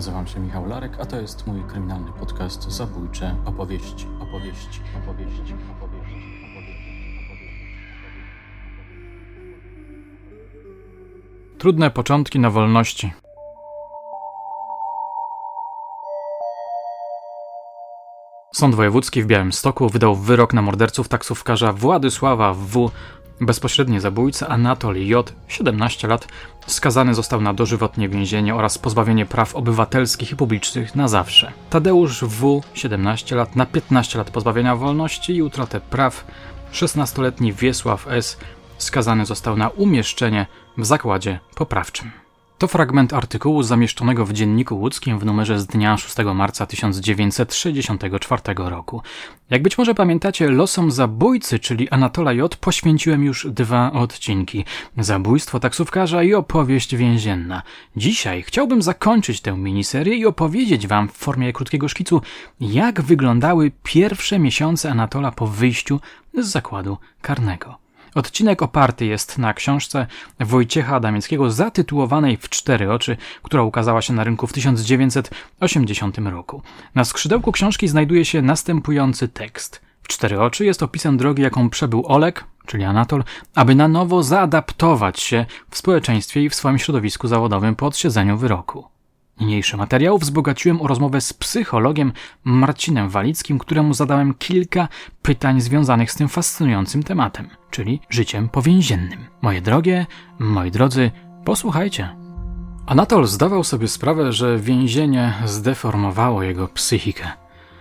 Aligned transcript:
Nazywam 0.00 0.26
się 0.26 0.40
Michał 0.40 0.66
Larek, 0.66 0.92
a 1.00 1.04
to 1.04 1.20
jest 1.20 1.46
mój 1.46 1.62
kryminalny 1.64 2.12
podcast 2.12 2.70
Zabójcze 2.72 3.36
opowieści, 3.44 4.06
opowieści, 4.20 4.80
opowieści, 5.02 5.54
opowieści, 5.78 6.14
Trudne 11.58 11.90
początki 11.90 12.38
na 12.38 12.50
wolności. 12.50 13.12
Sąd 18.54 18.74
Wojewódzki 18.74 19.22
w 19.22 19.26
Białymstoku 19.26 19.88
wydał 19.88 20.16
wyrok 20.16 20.54
na 20.54 20.62
morderców 20.62 21.08
taksówkarza 21.08 21.72
Władysława 21.72 22.54
W 22.54 22.90
Bezpośredni 23.40 24.00
zabójca 24.00 24.48
Anatol 24.48 24.96
J., 24.96 25.32
17 25.48 26.08
lat, 26.08 26.28
skazany 26.66 27.14
został 27.14 27.40
na 27.40 27.54
dożywotnie 27.54 28.08
więzienie 28.08 28.54
oraz 28.54 28.78
pozbawienie 28.78 29.26
praw 29.26 29.54
obywatelskich 29.56 30.32
i 30.32 30.36
publicznych 30.36 30.94
na 30.94 31.08
zawsze. 31.08 31.52
Tadeusz 31.70 32.24
W., 32.24 32.60
17 32.74 33.36
lat, 33.36 33.56
na 33.56 33.66
15 33.66 34.18
lat 34.18 34.30
pozbawienia 34.30 34.76
wolności 34.76 35.34
i 35.34 35.42
utratę 35.42 35.80
praw. 35.80 36.24
16-letni 36.72 37.52
Wiesław 37.52 38.08
S., 38.08 38.36
skazany 38.78 39.26
został 39.26 39.56
na 39.56 39.68
umieszczenie 39.68 40.46
w 40.78 40.86
zakładzie 40.86 41.38
poprawczym. 41.54 42.10
To 42.60 42.68
fragment 42.68 43.12
artykułu 43.12 43.62
zamieszczonego 43.62 44.26
w 44.26 44.32
Dzienniku 44.32 44.78
Łódzkim 44.78 45.18
w 45.18 45.24
numerze 45.24 45.60
z 45.60 45.66
dnia 45.66 45.96
6 45.96 46.16
marca 46.34 46.66
1964 46.66 48.42
roku. 48.56 49.02
Jak 49.50 49.62
być 49.62 49.78
może 49.78 49.94
pamiętacie, 49.94 50.50
losom 50.50 50.90
zabójcy, 50.90 51.58
czyli 51.58 51.88
Anatola 51.88 52.32
J., 52.32 52.56
poświęciłem 52.56 53.24
już 53.24 53.46
dwa 53.50 53.92
odcinki. 53.92 54.64
Zabójstwo 54.98 55.60
taksówkarza 55.60 56.22
i 56.22 56.34
opowieść 56.34 56.96
więzienna. 56.96 57.62
Dzisiaj 57.96 58.42
chciałbym 58.42 58.82
zakończyć 58.82 59.40
tę 59.40 59.52
miniserię 59.52 60.14
i 60.14 60.26
opowiedzieć 60.26 60.86
wam 60.86 61.08
w 61.08 61.12
formie 61.12 61.52
krótkiego 61.52 61.88
szkicu, 61.88 62.22
jak 62.60 63.00
wyglądały 63.00 63.72
pierwsze 63.82 64.38
miesiące 64.38 64.90
Anatola 64.90 65.32
po 65.32 65.46
wyjściu 65.46 66.00
z 66.34 66.46
zakładu 66.46 66.98
karnego. 67.22 67.79
Odcinek 68.14 68.62
oparty 68.62 69.06
jest 69.06 69.38
na 69.38 69.54
książce 69.54 70.06
Wojciecha 70.40 70.96
Adamieckiego 70.96 71.50
zatytułowanej 71.50 72.36
W 72.36 72.48
cztery 72.48 72.92
oczy, 72.92 73.16
która 73.42 73.62
ukazała 73.62 74.02
się 74.02 74.12
na 74.12 74.24
rynku 74.24 74.46
w 74.46 74.52
1980 74.52 76.18
roku. 76.18 76.62
Na 76.94 77.04
skrzydełku 77.04 77.52
książki 77.52 77.88
znajduje 77.88 78.24
się 78.24 78.42
następujący 78.42 79.28
tekst. 79.28 79.80
W 80.02 80.08
cztery 80.08 80.40
oczy 80.40 80.64
jest 80.64 80.82
opisem 80.82 81.16
drogi, 81.16 81.42
jaką 81.42 81.70
przebył 81.70 82.06
Olek, 82.06 82.44
czyli 82.66 82.84
Anatol, 82.84 83.24
aby 83.54 83.74
na 83.74 83.88
nowo 83.88 84.22
zaadaptować 84.22 85.20
się 85.20 85.46
w 85.70 85.78
społeczeństwie 85.78 86.42
i 86.42 86.50
w 86.50 86.54
swoim 86.54 86.78
środowisku 86.78 87.28
zawodowym 87.28 87.76
po 87.76 87.86
odsiedzeniu 87.86 88.36
wyroku. 88.36 88.99
Niniejszy 89.40 89.76
materiał 89.76 90.18
wzbogaciłem 90.18 90.82
o 90.82 90.86
rozmowę 90.86 91.20
z 91.20 91.32
psychologiem 91.32 92.12
Marcinem 92.44 93.08
Walickim, 93.08 93.58
któremu 93.58 93.94
zadałem 93.94 94.34
kilka 94.34 94.88
pytań 95.22 95.60
związanych 95.60 96.12
z 96.12 96.16
tym 96.16 96.28
fascynującym 96.28 97.02
tematem, 97.02 97.48
czyli 97.70 98.00
życiem 98.08 98.48
powięziennym. 98.48 99.26
Moje 99.42 99.60
drogie, 99.60 100.06
moi 100.38 100.70
drodzy, 100.70 101.10
posłuchajcie. 101.44 102.16
Anatol 102.86 103.26
zdawał 103.26 103.64
sobie 103.64 103.88
sprawę, 103.88 104.32
że 104.32 104.58
więzienie 104.58 105.34
zdeformowało 105.44 106.42
jego 106.42 106.68
psychikę. 106.68 107.24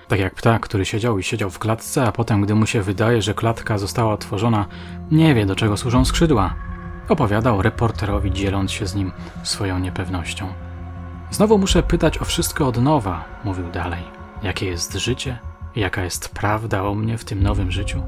Tak 0.07 0.19
jak 0.19 0.35
ptak, 0.35 0.61
który 0.61 0.85
siedział 0.85 1.19
i 1.19 1.23
siedział 1.23 1.49
w 1.49 1.59
klatce, 1.59 2.03
a 2.03 2.11
potem, 2.11 2.41
gdy 2.41 2.55
mu 2.55 2.65
się 2.65 2.81
wydaje, 2.81 3.21
że 3.21 3.33
klatka 3.33 3.77
została 3.77 4.13
otworzona, 4.13 4.65
nie 5.11 5.35
wie, 5.35 5.45
do 5.45 5.55
czego 5.55 5.77
służą 5.77 6.05
skrzydła. 6.05 6.55
Opowiadał 7.09 7.61
reporterowi, 7.61 8.31
dzieląc 8.31 8.71
się 8.71 8.87
z 8.87 8.95
nim 8.95 9.11
swoją 9.43 9.79
niepewnością. 9.79 10.68
Znowu 11.31 11.57
muszę 11.57 11.83
pytać 11.83 12.17
o 12.17 12.25
wszystko 12.25 12.67
od 12.67 12.81
nowa, 12.81 13.25
mówił 13.43 13.71
dalej. 13.71 14.03
Jakie 14.43 14.65
jest 14.65 14.93
życie? 14.93 15.39
Jaka 15.75 16.03
jest 16.03 16.29
prawda 16.29 16.83
o 16.83 16.95
mnie 16.95 17.17
w 17.17 17.25
tym 17.25 17.43
nowym 17.43 17.71
życiu? 17.71 18.01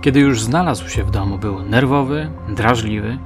Kiedy 0.00 0.20
już 0.20 0.42
znalazł 0.42 0.88
się 0.88 1.04
w 1.04 1.10
domu, 1.10 1.38
był 1.38 1.62
nerwowy, 1.62 2.30
drażliwy. 2.48 3.18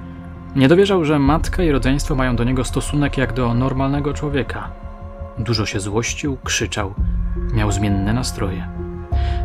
Nie 0.56 0.68
dowierzał, 0.68 1.04
że 1.04 1.18
matka 1.18 1.62
i 1.62 1.70
rodzeństwo 1.70 2.14
mają 2.14 2.36
do 2.36 2.44
niego 2.44 2.64
stosunek 2.64 3.18
jak 3.18 3.32
do 3.32 3.54
normalnego 3.54 4.14
człowieka. 4.14 4.70
Dużo 5.38 5.66
się 5.66 5.80
złościł, 5.80 6.38
krzyczał, 6.44 6.94
miał 7.52 7.72
zmienne 7.72 8.12
nastroje. 8.12 8.68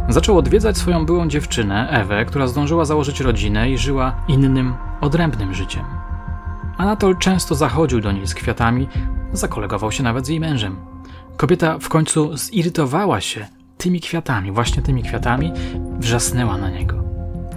Zaczął 0.09 0.37
odwiedzać 0.37 0.77
swoją 0.77 1.05
byłą 1.05 1.27
dziewczynę, 1.27 1.89
Ewę, 1.89 2.25
która 2.25 2.47
zdążyła 2.47 2.85
założyć 2.85 3.19
rodzinę 3.19 3.69
i 3.71 3.77
żyła 3.77 4.15
innym, 4.27 4.73
odrębnym 5.01 5.53
życiem. 5.53 5.83
Anatol 6.77 7.17
często 7.17 7.55
zachodził 7.55 8.01
do 8.01 8.11
niej 8.11 8.27
z 8.27 8.33
kwiatami, 8.33 8.87
zakolegował 9.33 9.91
się 9.91 10.03
nawet 10.03 10.25
z 10.25 10.29
jej 10.29 10.39
mężem. 10.39 10.75
Kobieta 11.37 11.79
w 11.79 11.89
końcu 11.89 12.37
zirytowała 12.37 13.21
się 13.21 13.47
tymi 13.77 13.99
kwiatami, 13.99 14.51
właśnie 14.51 14.83
tymi 14.83 15.03
kwiatami, 15.03 15.51
wrzasnęła 15.99 16.57
na 16.57 16.69
niego. 16.69 17.03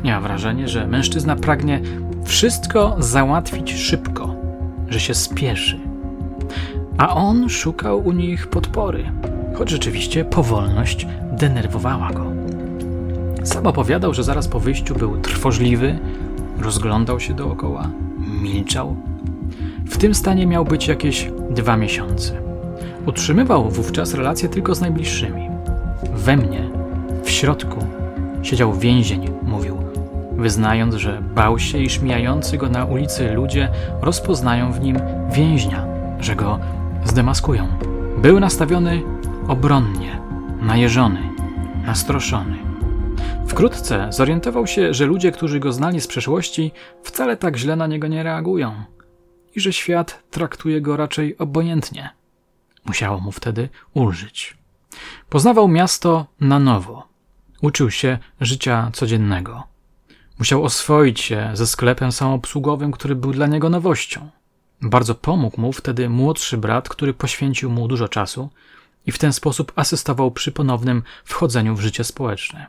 Miała 0.05 0.21
wrażenie, 0.21 0.69
że 0.69 0.87
mężczyzna 0.87 1.37
pragnie 1.37 1.81
wszystko 2.25 2.97
załatwić 2.99 3.75
szybko, 3.75 4.35
że 4.89 5.01
się 5.01 5.15
spieszy. 5.15 5.81
A 6.99 7.15
on 7.15 7.49
szukał 7.49 7.99
u 7.99 8.13
nich 8.13 8.47
podpory, 8.47 9.13
choć 9.55 9.71
rzeczywiście 9.71 10.25
powolność 10.25 11.07
denerwowała 11.33 12.11
go. 12.13 12.25
Sam 13.45 13.67
opowiadał, 13.67 14.15
że 14.15 14.25
zaraz 14.25 14.49
po 14.49 14.61
wyjściu 14.61 14.95
był 14.95 15.21
trwożliwy, 15.21 15.99
rozglądał 16.61 17.21
się 17.21 17.35
dookoła, 17.35 17.91
milczał 18.43 18.97
w 19.93 19.99
tym 19.99 20.15
stanie 20.15 20.47
miał 20.47 20.65
być 20.65 20.89
jakieś 20.89 21.31
dwa 21.51 21.77
miesiące. 21.77 22.43
Utrzymywał 23.07 23.71
wówczas 23.71 24.15
relacje 24.15 24.49
tylko 24.49 24.75
z 24.75 24.81
najbliższymi. 24.81 25.49
We 26.15 26.37
mnie, 26.37 26.71
w 27.25 27.31
środku, 27.31 27.87
siedział 28.43 28.75
więzień, 28.75 29.29
mówił, 29.43 29.77
wyznając, 30.33 30.95
że 30.95 31.23
bał 31.35 31.59
się, 31.59 31.79
iż 31.79 32.01
mijający 32.01 32.59
go 32.59 32.69
na 32.69 32.85
ulicy 32.85 33.33
ludzie 33.33 33.69
rozpoznają 34.01 34.73
w 34.73 34.81
nim 34.81 34.99
więźnia, 35.31 35.87
że 36.21 36.37
go 36.37 36.59
zdemaskują. 37.05 37.69
Był 38.19 38.41
nastawiony 38.41 39.03
obronnie, 39.49 40.21
najeżony, 40.61 41.21
nastroszony. 41.87 42.57
Wkrótce 43.47 44.07
zorientował 44.11 44.67
się, 44.67 44.95
że 44.95 45.07
ludzie, 45.07 45.33
którzy 45.33 45.61
go 45.61 45.73
znali 45.73 46.01
z 46.01 46.07
przeszłości, 46.07 46.73
wcale 47.03 47.37
tak 47.37 47.57
źle 47.57 47.77
na 47.77 47.87
niego 47.87 48.09
nie 48.09 48.23
reagują 48.23 48.73
i 49.55 49.61
że 49.61 49.73
świat 49.73 50.23
traktuje 50.31 50.81
go 50.81 50.97
raczej 50.97 51.39
obojętnie. 51.39 52.11
Musiało 52.85 53.21
mu 53.21 53.33
wtedy 53.33 53.69
ulżyć. 53.95 54.57
Poznawał 55.29 55.69
miasto 55.69 56.27
na 56.41 56.59
nowo. 56.59 57.09
Uczył 57.63 57.91
się 57.91 58.19
życia 58.41 58.91
codziennego. 58.95 59.63
Musiał 60.39 60.65
oswoić 60.65 61.21
się 61.21 61.51
ze 61.55 61.67
sklepem 61.67 62.13
samoobsługowym, 62.13 62.93
który 62.93 63.15
był 63.15 63.33
dla 63.33 63.47
niego 63.47 63.69
nowością. 63.71 64.31
Bardzo 64.83 65.15
pomógł 65.15 65.61
mu 65.61 65.73
wtedy 65.73 66.09
młodszy 66.09 66.59
brat, 66.59 66.89
który 66.89 67.15
poświęcił 67.15 67.71
mu 67.71 67.89
dużo 67.89 68.09
czasu 68.09 68.51
i 69.07 69.13
w 69.13 69.19
ten 69.19 69.33
sposób 69.33 69.73
asystował 69.77 70.31
przy 70.31 70.53
ponownym 70.53 71.03
wchodzeniu 71.25 71.75
w 71.75 71.81
życie 71.81 72.05
społeczne. 72.05 72.67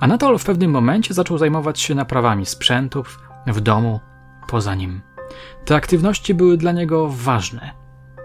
Anatol 0.00 0.38
w 0.38 0.44
pewnym 0.44 0.70
momencie 0.70 1.14
zaczął 1.14 1.38
zajmować 1.38 1.80
się 1.80 1.94
naprawami 1.94 2.46
sprzętów 2.46 3.20
w 3.46 3.60
domu 3.60 4.00
poza 4.48 4.74
nim. 4.74 5.11
Te 5.64 5.76
aktywności 5.76 6.34
były 6.34 6.56
dla 6.56 6.72
niego 6.72 7.08
ważne. 7.08 7.70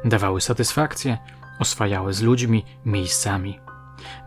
Dawały 0.06 0.42
satysfakcję, 0.42 1.18
oswajały 1.60 2.14
z 2.14 2.22
ludźmi, 2.22 2.66
miejscami. 2.86 3.60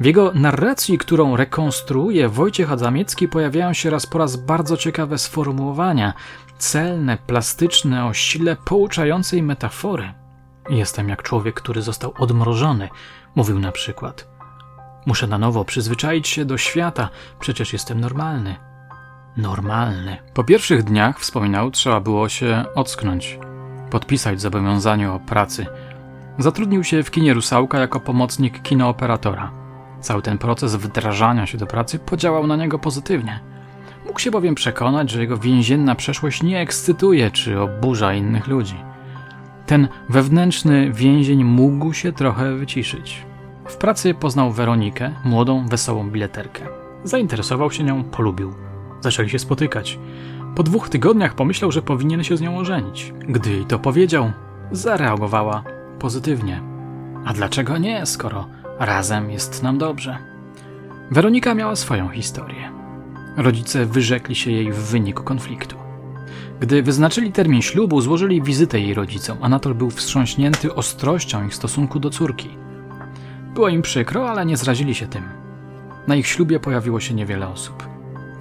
W 0.00 0.04
jego 0.04 0.32
narracji, 0.34 0.98
którą 0.98 1.36
rekonstruuje 1.36 2.28
Wojciech 2.28 2.72
Adamiecki, 2.72 3.28
pojawiają 3.28 3.72
się 3.72 3.90
raz 3.90 4.06
po 4.06 4.18
raz 4.18 4.36
bardzo 4.36 4.76
ciekawe 4.76 5.18
sformułowania, 5.18 6.14
celne, 6.58 7.18
plastyczne, 7.26 8.06
o 8.06 8.14
sile 8.14 8.56
pouczającej 8.56 9.42
metafory. 9.42 10.12
Jestem 10.70 11.08
jak 11.08 11.22
człowiek, 11.22 11.54
który 11.54 11.82
został 11.82 12.14
odmrożony, 12.18 12.88
mówił 13.34 13.58
na 13.58 13.72
przykład. 13.72 14.28
Muszę 15.06 15.26
na 15.26 15.38
nowo 15.38 15.64
przyzwyczaić 15.64 16.28
się 16.28 16.44
do 16.44 16.58
świata, 16.58 17.08
przecież 17.40 17.72
jestem 17.72 18.00
normalny 18.00 18.69
normalny. 19.40 20.16
Po 20.34 20.44
pierwszych 20.44 20.82
dniach, 20.82 21.20
wspominał, 21.20 21.70
trzeba 21.70 22.00
było 22.00 22.28
się 22.28 22.64
ocknąć, 22.74 23.38
podpisać 23.90 24.40
zobowiązanie 24.40 25.12
o 25.12 25.20
pracy. 25.20 25.66
Zatrudnił 26.38 26.84
się 26.84 27.02
w 27.02 27.10
kinie 27.10 27.34
Rusałka 27.34 27.78
jako 27.78 28.00
pomocnik 28.00 28.62
kinooperatora. 28.62 29.50
Cały 30.00 30.22
ten 30.22 30.38
proces 30.38 30.76
wdrażania 30.76 31.46
się 31.46 31.58
do 31.58 31.66
pracy 31.66 31.98
podziałał 31.98 32.46
na 32.46 32.56
niego 32.56 32.78
pozytywnie. 32.78 33.40
Mógł 34.06 34.20
się 34.20 34.30
bowiem 34.30 34.54
przekonać, 34.54 35.10
że 35.10 35.20
jego 35.20 35.36
więzienna 35.36 35.94
przeszłość 35.94 36.42
nie 36.42 36.60
ekscytuje 36.60 37.30
czy 37.30 37.60
oburza 37.60 38.14
innych 38.14 38.46
ludzi. 38.46 38.76
Ten 39.66 39.88
wewnętrzny 40.08 40.92
więzień 40.92 41.44
mógł 41.44 41.92
się 41.92 42.12
trochę 42.12 42.56
wyciszyć. 42.56 43.26
W 43.68 43.76
pracy 43.76 44.14
poznał 44.14 44.52
Weronikę, 44.52 45.10
młodą, 45.24 45.66
wesołą 45.68 46.10
bileterkę. 46.10 46.66
Zainteresował 47.04 47.70
się 47.70 47.84
nią, 47.84 48.04
polubił. 48.04 48.69
Zaczęli 49.00 49.30
się 49.30 49.38
spotykać. 49.38 49.98
Po 50.54 50.62
dwóch 50.62 50.88
tygodniach 50.88 51.34
pomyślał, 51.34 51.72
że 51.72 51.82
powinien 51.82 52.24
się 52.24 52.36
z 52.36 52.40
nią 52.40 52.58
ożenić. 52.58 53.14
Gdy 53.28 53.50
jej 53.50 53.64
to 53.64 53.78
powiedział, 53.78 54.32
zareagowała 54.72 55.64
pozytywnie. 55.98 56.62
A 57.24 57.32
dlaczego 57.32 57.78
nie, 57.78 58.06
skoro 58.06 58.46
razem 58.78 59.30
jest 59.30 59.62
nam 59.62 59.78
dobrze? 59.78 60.18
Weronika 61.10 61.54
miała 61.54 61.76
swoją 61.76 62.08
historię. 62.08 62.72
Rodzice 63.36 63.86
wyrzekli 63.86 64.34
się 64.34 64.50
jej 64.50 64.72
w 64.72 64.76
wyniku 64.76 65.22
konfliktu. 65.22 65.76
Gdy 66.60 66.82
wyznaczyli 66.82 67.32
termin 67.32 67.62
ślubu, 67.62 68.00
złożyli 68.00 68.42
wizytę 68.42 68.80
jej 68.80 68.94
rodzicom. 68.94 69.38
Anatol 69.40 69.74
był 69.74 69.90
wstrząśnięty 69.90 70.74
ostrością 70.74 71.46
ich 71.46 71.54
stosunku 71.54 72.00
do 72.00 72.10
córki. 72.10 72.48
Było 73.54 73.68
im 73.68 73.82
przykro, 73.82 74.30
ale 74.30 74.46
nie 74.46 74.56
zrazili 74.56 74.94
się 74.94 75.06
tym. 75.06 75.22
Na 76.06 76.16
ich 76.16 76.26
ślubie 76.26 76.60
pojawiło 76.60 77.00
się 77.00 77.14
niewiele 77.14 77.48
osób. 77.48 77.89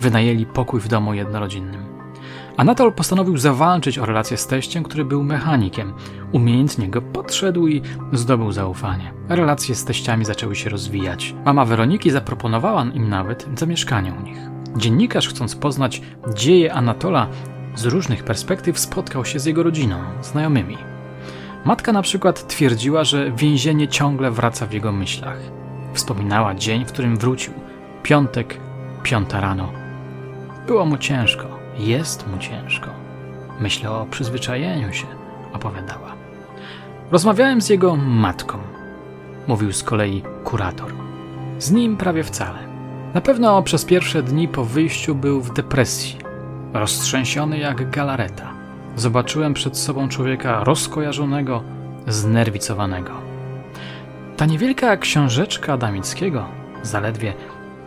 Wynajęli 0.01 0.45
pokój 0.45 0.79
w 0.79 0.87
domu 0.87 1.13
jednorodzinnym. 1.13 1.99
Anatol 2.57 2.93
postanowił 2.93 3.37
zawalczyć 3.37 3.97
o 3.97 4.05
relację 4.05 4.37
z 4.37 4.47
teściem, 4.47 4.83
który 4.83 5.05
był 5.05 5.23
mechanikiem. 5.23 5.93
Umiejętnie 6.31 6.87
go 6.87 7.01
podszedł 7.01 7.67
i 7.67 7.81
zdobył 8.13 8.51
zaufanie. 8.51 9.13
Relacje 9.29 9.75
z 9.75 9.85
teściami 9.85 10.25
zaczęły 10.25 10.55
się 10.55 10.69
rozwijać. 10.69 11.35
Mama 11.45 11.65
Weroniki 11.65 12.11
zaproponowała 12.11 12.83
im 12.83 13.09
nawet 13.09 13.47
zamieszkanie 13.55 14.13
u 14.13 14.23
nich. 14.23 14.37
Dziennikarz, 14.77 15.29
chcąc 15.29 15.55
poznać 15.55 16.01
dzieje 16.33 16.73
Anatola 16.73 17.27
z 17.75 17.85
różnych 17.85 18.23
perspektyw, 18.23 18.79
spotkał 18.79 19.25
się 19.25 19.39
z 19.39 19.45
jego 19.45 19.63
rodziną, 19.63 19.97
znajomymi. 20.21 20.77
Matka 21.65 21.91
na 21.91 22.01
przykład 22.01 22.47
twierdziła, 22.47 23.03
że 23.03 23.31
więzienie 23.31 23.87
ciągle 23.87 24.31
wraca 24.31 24.65
w 24.65 24.73
jego 24.73 24.91
myślach. 24.91 25.39
Wspominała 25.93 26.55
dzień, 26.55 26.85
w 26.85 26.91
którym 26.91 27.17
wrócił. 27.17 27.53
Piątek, 28.03 28.57
piąta 29.03 29.41
rano. 29.41 29.78
Było 30.67 30.85
mu 30.85 30.97
ciężko, 30.97 31.45
jest 31.77 32.27
mu 32.27 32.38
ciężko. 32.38 32.89
Myślę 33.59 33.91
o 33.91 34.06
przyzwyczajeniu 34.06 34.94
się, 34.94 35.07
opowiadała. 35.53 36.15
Rozmawiałem 37.11 37.61
z 37.61 37.69
jego 37.69 37.95
matką, 37.95 38.57
mówił 39.47 39.73
z 39.73 39.83
kolei 39.83 40.23
kurator. 40.44 40.94
Z 41.59 41.71
nim 41.71 41.97
prawie 41.97 42.23
wcale. 42.23 42.59
Na 43.13 43.21
pewno 43.21 43.63
przez 43.63 43.85
pierwsze 43.85 44.23
dni 44.23 44.47
po 44.47 44.65
wyjściu 44.65 45.15
był 45.15 45.41
w 45.41 45.53
depresji, 45.53 46.17
roztrzęsiony 46.73 47.57
jak 47.57 47.89
galareta. 47.89 48.53
Zobaczyłem 48.95 49.53
przed 49.53 49.77
sobą 49.77 50.09
człowieka 50.09 50.63
rozkojarzonego, 50.63 51.63
znerwicowanego. 52.07 53.11
Ta 54.38 54.45
niewielka 54.45 54.97
książeczka 54.97 55.73
Adamickiego, 55.73 56.45
zaledwie 56.83 57.33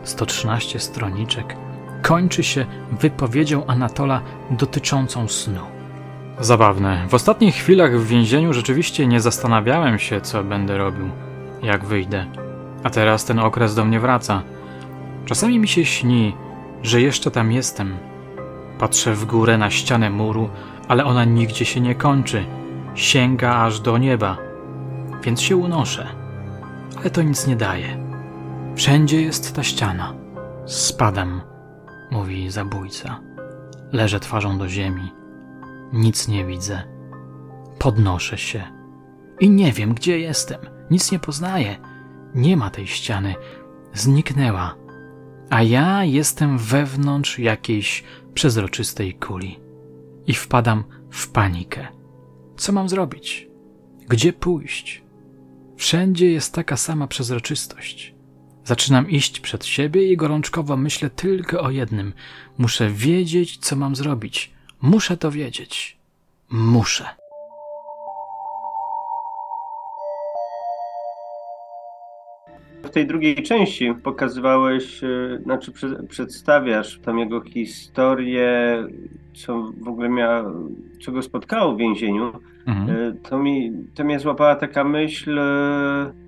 113 0.03 0.81
stroniczek, 0.81 1.57
kończy 2.03 2.43
się 2.43 2.67
wypowiedzią 3.01 3.67
Anatola 3.67 4.21
dotyczącą 4.51 5.29
snu. 5.29 5.61
Zabawne. 6.41 7.07
W 7.09 7.15
ostatnich 7.15 7.55
chwilach 7.55 7.99
w 7.99 8.07
więzieniu 8.07 8.53
rzeczywiście 8.53 9.07
nie 9.07 9.21
zastanawiałem 9.21 9.99
się, 9.99 10.21
co 10.21 10.45
będę 10.45 10.79
robił, 10.79 11.11
jak 11.63 11.85
wyjdę. 11.85 12.27
A 12.83 12.91
teraz 12.91 13.25
ten 13.25 13.39
okres 13.39 13.75
do 13.75 13.85
mnie 13.85 14.01
wraca. 14.01 14.43
Czasami 15.25 15.59
mi 15.59 15.69
się 15.69 15.85
śni, 15.85 16.37
że 16.83 17.01
jeszcze 17.01 17.31
tam 17.31 17.53
jestem. 17.53 17.97
Patrzę 18.79 19.15
w 19.15 19.25
górę 19.25 19.59
na 19.59 19.71
ścianę 19.71 20.11
muru, 20.11 20.49
ale 20.89 21.05
ona 21.05 21.25
nigdzie 21.25 21.65
się 21.65 21.81
nie 21.81 21.95
kończy. 21.95 22.45
Sięga 22.95 23.57
aż 23.57 23.81
do 23.81 23.99
nieba. 23.99 24.37
Więc 25.25 25.41
się 25.41 25.57
unoszę. 25.57 26.07
Ale 27.01 27.11
to 27.11 27.23
nic 27.23 27.47
nie 27.47 27.57
daje. 27.57 27.97
Wszędzie 28.75 29.23
jest 29.23 29.57
ta 29.57 29.63
ściana. 29.63 30.15
Spadam, 30.67 31.41
mówi 32.13 32.51
zabójca. 32.51 33.21
Leżę 33.93 34.21
twarzą 34.21 34.59
do 34.59 34.69
ziemi. 34.69 35.13
Nic 35.93 36.29
nie 36.29 36.45
widzę. 36.45 36.83
Podnoszę 37.79 38.39
się. 38.39 38.65
I 39.41 39.51
nie 39.51 39.73
wiem, 39.73 39.95
gdzie 39.95 40.19
jestem. 40.19 40.61
Nic 40.91 41.13
nie 41.13 41.19
poznaję. 41.19 41.77
Nie 42.35 42.57
ma 42.57 42.71
tej 42.71 42.87
ściany. 42.87 43.35
Zniknęła. 43.95 44.75
A 45.51 45.63
ja 45.63 46.05
jestem 46.05 46.59
wewnątrz 46.59 47.39
jakiejś 47.39 48.05
przezroczystej 48.35 49.15
kuli. 49.15 49.61
I 50.27 50.35
wpadam 50.35 50.85
w 51.11 51.29
panikę. 51.29 51.89
Co 52.57 52.73
mam 52.73 52.89
zrobić? 52.89 53.49
Gdzie 54.09 54.33
pójść? 54.33 55.05
Wszędzie 55.77 56.33
jest 56.33 56.55
taka 56.55 56.77
sama 56.77 57.07
przezroczystość. 57.07 58.12
Zaczynam 58.65 59.11
iść 59.11 59.41
przed 59.41 59.65
siebie 59.65 60.13
i 60.13 60.17
gorączkowo 60.17 60.77
myślę 60.77 61.11
tylko 61.11 61.61
o 61.61 61.71
jednym. 61.71 62.13
Muszę 62.59 62.91
wiedzieć, 62.91 63.57
co 63.57 63.77
mam 63.77 63.97
zrobić. 63.97 64.51
Muszę 64.83 65.17
to 65.17 65.31
wiedzieć. 65.31 65.97
Muszę. 66.51 67.05
W 72.83 72.91
tej 72.91 73.07
drugiej 73.07 73.43
części 73.43 73.95
pokazywałeś, 74.03 75.05
e, 75.05 75.39
znaczy 75.43 75.73
przedstawiasz 76.09 77.01
tam 77.05 77.19
jego 77.19 77.41
historię, 77.41 78.77
co 79.35 79.73
w 79.81 79.89
ogóle 79.89 80.09
miała, 80.09 80.53
co 81.05 81.13
go 81.13 81.23
spotkało 81.23 81.75
w 81.75 81.79
więzieniu. 81.79 82.33
Mhm. 82.67 82.91
E, 82.91 83.15
to, 83.29 83.39
mi, 83.39 83.73
to 83.95 84.05
mnie 84.05 84.19
złapała 84.19 84.57
taka 84.57 84.85
myśl, 84.85 85.39
e, 85.39 86.22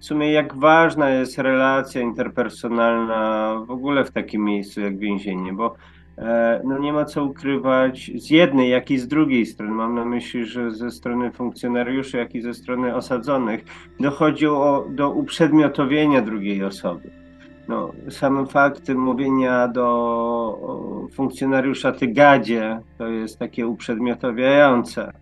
w 0.00 0.04
sumie 0.04 0.32
jak 0.32 0.56
ważna 0.56 1.10
jest 1.10 1.38
relacja 1.38 2.00
interpersonalna 2.00 3.54
w 3.66 3.70
ogóle 3.70 4.04
w 4.04 4.10
takim 4.10 4.44
miejscu 4.44 4.80
jak 4.80 4.98
więzienie, 4.98 5.52
bo 5.52 5.74
E, 6.18 6.60
no 6.64 6.78
nie 6.78 6.92
ma 6.92 7.04
co 7.04 7.24
ukrywać 7.24 8.10
z 8.14 8.30
jednej, 8.30 8.70
jak 8.70 8.90
i 8.90 8.98
z 8.98 9.08
drugiej 9.08 9.46
strony. 9.46 9.72
Mam 9.72 9.94
na 9.94 10.04
myśli, 10.04 10.46
że 10.46 10.70
ze 10.70 10.90
strony 10.90 11.30
funkcjonariuszy, 11.30 12.16
jak 12.16 12.34
i 12.34 12.42
ze 12.42 12.54
strony 12.54 12.94
osadzonych 12.94 13.64
dochodzi 14.00 14.46
o, 14.46 14.86
do 14.90 15.10
uprzedmiotowienia 15.10 16.22
drugiej 16.22 16.64
osoby. 16.64 17.10
No, 17.68 17.92
sam 18.10 18.46
fakt 18.46 18.88
mówienia 18.88 19.68
do 19.68 21.08
funkcjonariusza 21.12 21.92
ty 21.92 22.06
gadzie 22.06 22.80
to 22.98 23.06
jest 23.06 23.38
takie 23.38 23.66
uprzedmiotowiające. 23.66 25.12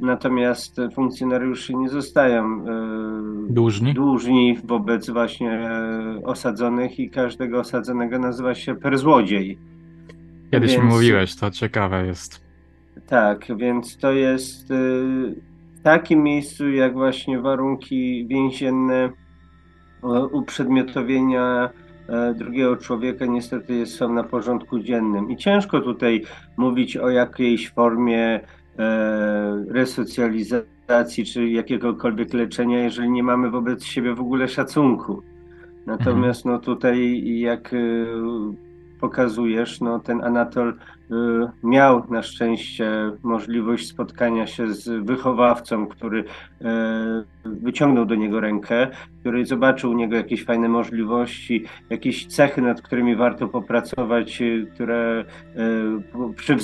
Natomiast 0.00 0.76
funkcjonariusze 0.94 1.74
nie 1.74 1.88
zostają 1.88 2.44
e, 2.44 3.52
dłużni. 3.52 3.94
dłużni 3.94 4.58
wobec 4.64 5.10
właśnie 5.10 5.52
e, 5.52 6.20
osadzonych 6.24 6.98
i 6.98 7.10
każdego 7.10 7.58
osadzonego 7.60 8.18
nazywa 8.18 8.54
się 8.54 8.74
perzłodziej. 8.74 9.58
Kiedyś 10.50 10.72
więc, 10.72 10.84
mi 10.84 10.90
mówiłeś, 10.90 11.36
to 11.36 11.50
ciekawe 11.50 12.06
jest. 12.06 12.48
Tak, 13.06 13.56
więc 13.56 13.98
to 13.98 14.12
jest 14.12 14.70
y, 14.70 14.74
w 15.74 15.82
takim 15.82 16.22
miejscu, 16.22 16.70
jak 16.70 16.92
właśnie 16.92 17.40
warunki 17.40 18.26
więzienne 18.26 19.10
uprzedmiotowienia 20.32 21.70
e, 22.08 22.34
drugiego 22.34 22.76
człowieka 22.76 23.26
niestety 23.26 23.86
są 23.86 24.12
na 24.12 24.24
porządku 24.24 24.78
dziennym. 24.78 25.30
I 25.30 25.36
ciężko 25.36 25.80
tutaj 25.80 26.24
mówić 26.56 26.96
o 26.96 27.10
jakiejś 27.10 27.70
formie 27.70 28.24
e, 28.24 28.40
resocjalizacji 29.68 31.24
czy 31.24 31.48
jakiegokolwiek 31.48 32.34
leczenia, 32.34 32.84
jeżeli 32.84 33.10
nie 33.10 33.22
mamy 33.22 33.50
wobec 33.50 33.84
siebie 33.84 34.14
w 34.14 34.20
ogóle 34.20 34.48
szacunku. 34.48 35.22
Natomiast 35.86 36.46
mhm. 36.46 36.54
no 36.54 36.60
tutaj 36.60 37.22
jak 37.38 37.72
y, 37.72 38.06
pokazujesz, 39.00 39.80
no 39.80 39.98
ten 39.98 40.24
Anatol 40.24 40.78
miał 41.62 42.04
na 42.10 42.22
szczęście 42.22 42.92
możliwość 43.22 43.88
spotkania 43.88 44.46
się 44.46 44.74
z 44.74 45.04
wychowawcą, 45.04 45.86
który 45.86 46.18
y, 46.20 46.64
wyciągnął 47.44 48.06
do 48.06 48.14
niego 48.14 48.40
rękę, 48.40 48.88
który 49.20 49.46
zobaczył 49.46 49.90
u 49.90 49.94
niego 49.94 50.16
jakieś 50.16 50.44
fajne 50.44 50.68
możliwości, 50.68 51.64
jakieś 51.90 52.26
cechy, 52.26 52.62
nad 52.62 52.82
którymi 52.82 53.16
warto 53.16 53.48
popracować, 53.48 54.42
y, 54.42 54.66
które 54.74 55.24
y, 55.56 56.34
przy 56.36 56.56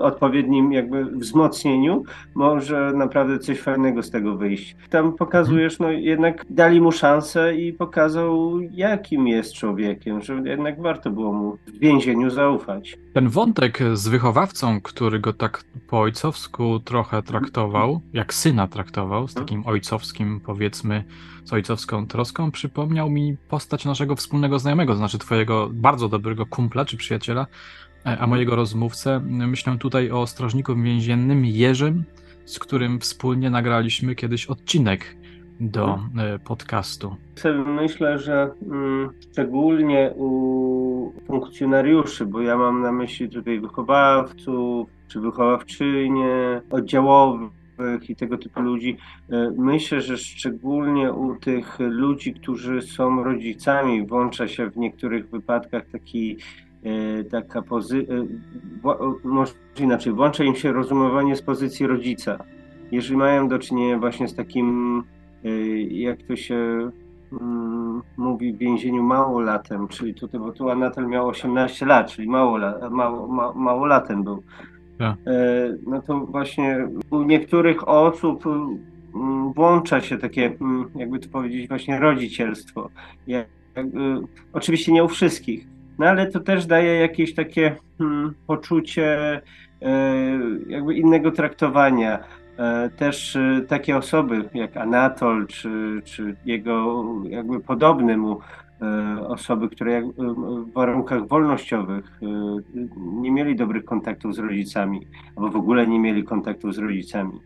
odpowiednim 0.00 0.72
jakby 0.72 1.04
wzmocnieniu 1.04 2.02
może 2.34 2.92
naprawdę 2.94 3.38
coś 3.38 3.60
fajnego 3.60 4.02
z 4.02 4.10
tego 4.10 4.36
wyjść. 4.36 4.76
Tam 4.90 5.12
pokazujesz, 5.12 5.78
no 5.78 5.90
jednak 5.90 6.44
dali 6.50 6.80
mu 6.80 6.92
szansę 6.92 7.56
i 7.56 7.72
pokazał, 7.72 8.60
jakim 8.72 9.28
jest 9.28 9.52
człowiekiem, 9.52 10.22
że 10.22 10.42
jednak 10.44 10.80
warto 10.80 11.10
było 11.10 11.32
mu 11.32 11.58
w 11.66 11.78
więzieniu 11.78 12.30
zaufać. 12.30 12.98
Ten 13.12 13.28
wątek 13.28 13.78
z 13.94 14.08
wychowawcą, 14.08 14.80
który 14.80 15.20
go 15.20 15.32
tak 15.32 15.64
po 15.88 16.00
ojcowsku 16.00 16.80
trochę 16.80 17.22
traktował, 17.22 18.00
jak 18.12 18.34
syna 18.34 18.68
traktował, 18.68 19.28
z 19.28 19.34
takim 19.34 19.66
ojcowskim, 19.66 20.40
powiedzmy, 20.40 21.04
z 21.44 21.52
ojcowską 21.52 22.06
troską, 22.06 22.50
przypomniał 22.50 23.10
mi 23.10 23.36
postać 23.48 23.84
naszego 23.84 24.16
wspólnego 24.16 24.58
znajomego, 24.58 24.92
to 24.92 24.96
znaczy 24.96 25.18
twojego 25.18 25.68
bardzo 25.72 26.08
dobrego 26.08 26.46
kumpla 26.46 26.84
czy 26.84 26.96
przyjaciela, 26.96 27.46
e, 28.06 28.18
a 28.18 28.26
mojego 28.26 28.56
rozmówcę. 28.56 29.20
Myślę 29.24 29.78
tutaj 29.78 30.10
o 30.10 30.26
strażniku 30.26 30.76
więziennym 30.76 31.44
Jerzym, 31.44 32.04
z 32.44 32.58
którym 32.58 33.00
wspólnie 33.00 33.50
nagraliśmy 33.50 34.14
kiedyś 34.14 34.46
odcinek 34.46 35.16
do 35.60 35.94
mhm. 35.94 36.34
e, 36.34 36.38
podcastu. 36.38 37.16
Myślę, 37.66 38.18
że 38.18 38.50
mm, 38.62 39.10
szczególnie 39.20 40.12
u 40.16 41.12
funkcjonariuszy, 41.26 42.26
bo 42.26 42.40
ja 42.40 42.56
mam 42.56 42.82
na 42.82 42.92
myśli 42.92 43.28
tutaj 43.28 43.60
wychowawców, 43.60 44.88
czy 45.08 45.20
wychowawczynie, 45.20 46.60
oddziałowych, 46.70 47.50
i 48.08 48.16
tego 48.16 48.38
typu 48.38 48.60
ludzi. 48.60 48.96
Myślę, 49.56 50.00
że 50.00 50.16
szczególnie 50.16 51.12
u 51.12 51.36
tych 51.36 51.78
ludzi, 51.78 52.34
którzy 52.34 52.82
są 52.82 53.24
rodzicami, 53.24 54.06
włącza 54.06 54.48
się 54.48 54.70
w 54.70 54.76
niektórych 54.76 55.30
wypadkach 55.30 55.86
taki 55.92 56.36
taka 57.30 57.62
pozycja, 57.62 58.14
może 59.24 59.52
inaczej, 59.78 60.12
włącza 60.12 60.44
im 60.44 60.54
się 60.54 60.72
rozumowanie 60.72 61.36
z 61.36 61.42
pozycji 61.42 61.86
rodzica. 61.86 62.38
Jeżeli 62.92 63.16
mają 63.16 63.48
do 63.48 63.58
czynienia 63.58 63.98
właśnie 63.98 64.28
z 64.28 64.34
takim, 64.34 65.02
jak 65.90 66.22
to 66.22 66.36
się 66.36 66.90
Mm, 67.32 68.02
mówi 68.16 68.52
w 68.52 68.58
więzieniu 68.58 69.02
małolatem, 69.02 69.88
czyli 69.88 70.14
tutaj, 70.14 70.40
bo 70.40 70.52
tu 70.52 70.70
Anatel 70.70 71.06
miał 71.06 71.28
18 71.28 71.86
lat, 71.86 72.10
czyli 72.10 72.28
mało, 72.28 72.58
mało, 72.90 73.26
ma, 73.28 73.52
małolatem 73.52 74.24
był. 74.24 74.42
Ja. 74.98 75.16
E, 75.26 75.36
no 75.86 76.02
to 76.02 76.20
właśnie 76.20 76.88
u 77.10 77.22
niektórych 77.22 77.88
osób 77.88 78.46
mm, 78.46 79.52
włącza 79.52 80.00
się 80.00 80.18
takie, 80.18 80.46
mm, 80.60 80.90
jakby 80.94 81.18
to 81.18 81.28
powiedzieć, 81.28 81.68
właśnie 81.68 82.00
rodzicielstwo. 82.00 82.90
Jak, 83.26 83.46
oczywiście 84.52 84.92
nie 84.92 85.04
u 85.04 85.08
wszystkich, 85.08 85.66
no 85.98 86.06
ale 86.06 86.26
to 86.26 86.40
też 86.40 86.66
daje 86.66 86.94
jakieś 86.94 87.34
takie 87.34 87.76
hmm, 87.98 88.34
poczucie 88.46 89.40
jakby 90.68 90.94
innego 90.94 91.30
traktowania. 91.30 92.24
E, 92.58 92.90
też 92.90 93.36
e, 93.36 93.62
takie 93.68 93.96
osoby 93.96 94.48
jak 94.54 94.76
Anatol, 94.76 95.46
czy, 95.46 96.02
czy 96.04 96.36
jego 96.44 97.04
jakby 97.28 97.60
podobny 97.60 98.16
mu 98.16 98.38
e, 98.82 99.28
osoby, 99.28 99.68
które 99.68 100.02
w 100.66 100.72
warunkach 100.72 101.28
wolnościowych 101.28 102.20
nie 102.96 103.30
mieli 103.30 103.56
dobrych 103.56 103.84
kontaktów 103.84 104.34
z 104.34 104.38
rodzicami, 104.38 105.06
albo 105.36 105.50
w 105.50 105.56
ogóle 105.56 105.86
nie 105.86 105.98
mieli 105.98 106.24
kontaktów 106.24 106.74
z 106.74 106.78
rodzicami. 106.78 107.40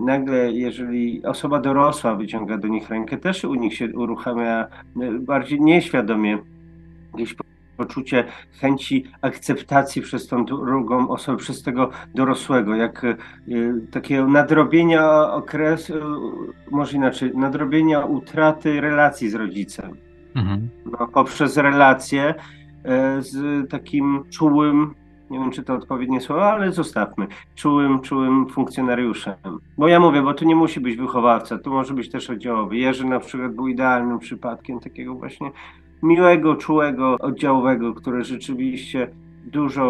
Nagle, 0.00 0.52
jeżeli 0.52 1.24
osoba 1.24 1.60
dorosła 1.60 2.14
wyciąga 2.14 2.58
do 2.58 2.68
nich 2.68 2.90
rękę, 2.90 3.16
też 3.16 3.44
u 3.44 3.54
nich 3.54 3.74
się 3.74 3.94
uruchamia 3.94 4.66
bardziej 5.20 5.60
nieświadomie 5.60 6.38
jakieś 7.12 7.34
poczucie 7.78 8.24
chęci 8.60 9.04
akceptacji 9.22 10.02
przez 10.02 10.26
tą 10.26 10.44
drugą 10.44 11.08
osobę, 11.08 11.38
przez 11.38 11.62
tego 11.62 11.90
dorosłego, 12.14 12.74
jak 12.74 13.04
y, 13.04 13.16
takiego 13.90 14.26
nadrobienia 14.26 15.32
okresu, 15.32 15.94
y, 15.94 16.70
może 16.70 16.96
inaczej, 16.96 17.32
nadrobienia 17.34 18.04
utraty 18.04 18.80
relacji 18.80 19.30
z 19.30 19.34
rodzicem. 19.34 19.96
Mhm. 20.36 20.68
No, 20.86 21.08
poprzez 21.08 21.56
relacje 21.56 22.34
y, 22.34 23.22
z 23.22 23.70
takim 23.70 24.24
czułym, 24.30 24.94
nie 25.30 25.38
wiem 25.38 25.50
czy 25.50 25.62
to 25.62 25.74
odpowiednie 25.74 26.20
słowo, 26.20 26.50
ale 26.52 26.72
zostawmy, 26.72 27.26
czułym, 27.54 28.00
czułym 28.00 28.48
funkcjonariuszem. 28.48 29.34
Bo 29.78 29.88
ja 29.88 30.00
mówię, 30.00 30.22
bo 30.22 30.34
tu 30.34 30.44
nie 30.44 30.56
musi 30.56 30.80
być 30.80 30.96
wychowawca, 30.96 31.58
tu 31.58 31.70
może 31.70 31.94
być 31.94 32.10
też 32.10 32.30
oddziałowy. 32.30 32.76
Jerzy 32.76 33.06
na 33.06 33.20
przykład 33.20 33.54
był 33.54 33.68
idealnym 33.68 34.18
przypadkiem 34.18 34.80
takiego 34.80 35.14
właśnie 35.14 35.50
miłego, 36.02 36.56
czułego, 36.56 37.18
oddziałowego, 37.18 37.94
które 37.94 38.24
rzeczywiście 38.24 39.10
dużo 39.44 39.84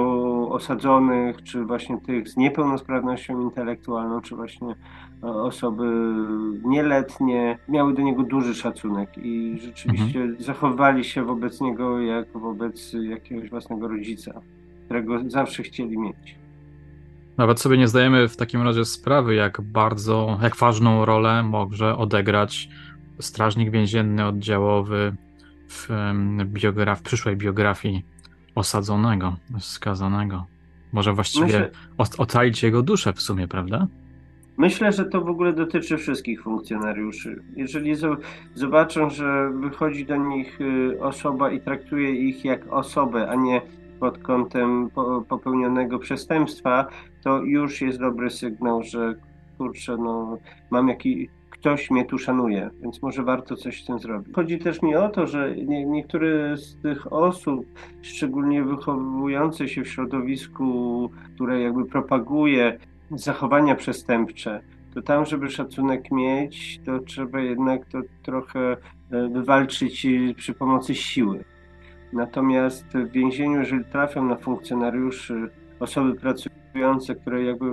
osadzonych, 0.50 1.42
czy 1.42 1.64
właśnie 1.64 2.00
tych 2.00 2.28
z 2.28 2.36
niepełnosprawnością 2.36 3.40
intelektualną, 3.40 4.20
czy 4.20 4.36
właśnie 4.36 4.74
e, 5.22 5.26
osoby 5.26 5.84
nieletnie, 6.64 7.58
miały 7.68 7.94
do 7.94 8.02
niego 8.02 8.22
duży 8.22 8.54
szacunek 8.54 9.10
i 9.16 9.58
rzeczywiście 9.62 10.20
mhm. 10.20 10.42
zachowywali 10.42 11.04
się 11.04 11.24
wobec 11.24 11.60
niego 11.60 12.00
jak 12.00 12.28
wobec 12.34 12.92
jakiegoś 12.92 13.50
własnego 13.50 13.88
rodzica, 13.88 14.40
którego 14.84 15.18
zawsze 15.26 15.62
chcieli 15.62 15.98
mieć. 15.98 16.38
Nawet 17.36 17.60
sobie 17.60 17.78
nie 17.78 17.88
zdajemy 17.88 18.28
w 18.28 18.36
takim 18.36 18.62
razie 18.62 18.84
sprawy, 18.84 19.34
jak 19.34 19.60
bardzo, 19.60 20.38
jak 20.42 20.56
ważną 20.56 21.04
rolę 21.04 21.42
może 21.42 21.96
odegrać 21.96 22.68
strażnik 23.20 23.70
więzienny 23.70 24.26
oddziałowy, 24.26 25.16
w, 25.68 25.88
biograf, 26.44 27.02
przyszłej 27.02 27.36
biografii 27.36 28.04
osadzonego, 28.54 29.36
skazanego. 29.58 30.46
Może 30.92 31.12
właściwie 31.12 31.44
Myślę... 31.46 31.70
ocalić 32.18 32.62
jego 32.62 32.82
duszę 32.82 33.12
w 33.12 33.20
sumie, 33.20 33.48
prawda? 33.48 33.86
Myślę, 34.56 34.92
że 34.92 35.04
to 35.04 35.20
w 35.20 35.28
ogóle 35.28 35.52
dotyczy 35.52 35.96
wszystkich 35.96 36.42
funkcjonariuszy. 36.42 37.42
Jeżeli 37.56 37.92
zobaczą, 38.54 39.10
że 39.10 39.50
wychodzi 39.50 40.06
do 40.06 40.16
nich 40.16 40.60
y, 40.60 41.02
osoba 41.02 41.50
i 41.50 41.60
traktuje 41.60 42.10
ich 42.28 42.44
jak 42.44 42.72
osobę, 42.72 43.28
a 43.30 43.34
nie 43.34 43.62
pod 44.00 44.18
kątem 44.18 44.90
popełnionego 45.28 45.98
przestępstwa, 45.98 46.86
to 47.22 47.42
już 47.42 47.80
jest 47.80 47.98
dobry 47.98 48.30
sygnał, 48.30 48.82
że 48.82 49.14
kurczę, 49.58 49.96
no 49.96 50.38
mam 50.70 50.88
jakiś 50.88 51.28
ktoś 51.60 51.90
mnie 51.90 52.04
tu 52.04 52.18
szanuje, 52.18 52.70
więc 52.82 53.02
może 53.02 53.22
warto 53.22 53.56
coś 53.56 53.82
z 53.82 53.86
tym 53.86 53.98
zrobić. 53.98 54.34
Chodzi 54.34 54.58
też 54.58 54.82
mi 54.82 54.96
o 54.96 55.08
to, 55.08 55.26
że 55.26 55.56
nie, 55.56 55.86
niektóre 55.86 56.56
z 56.56 56.76
tych 56.76 57.12
osób, 57.12 57.66
szczególnie 58.02 58.64
wychowujące 58.64 59.68
się 59.68 59.82
w 59.82 59.88
środowisku, 59.88 61.10
które 61.34 61.60
jakby 61.60 61.84
propaguje 61.84 62.78
zachowania 63.10 63.74
przestępcze, 63.74 64.60
to 64.94 65.02
tam, 65.02 65.26
żeby 65.26 65.50
szacunek 65.50 66.10
mieć, 66.10 66.80
to 66.86 66.98
trzeba 66.98 67.40
jednak 67.40 67.86
to 67.86 68.00
trochę 68.22 68.76
e, 69.10 69.28
wywalczyć 69.28 70.06
przy 70.36 70.54
pomocy 70.54 70.94
siły. 70.94 71.44
Natomiast 72.12 72.86
w 72.86 73.10
więzieniu, 73.10 73.60
jeżeli 73.60 73.84
trafią 73.84 74.24
na 74.24 74.36
funkcjonariuszy, 74.36 75.50
osoby 75.80 76.14
pracujące, 76.14 77.14
które 77.14 77.44
jakby 77.44 77.66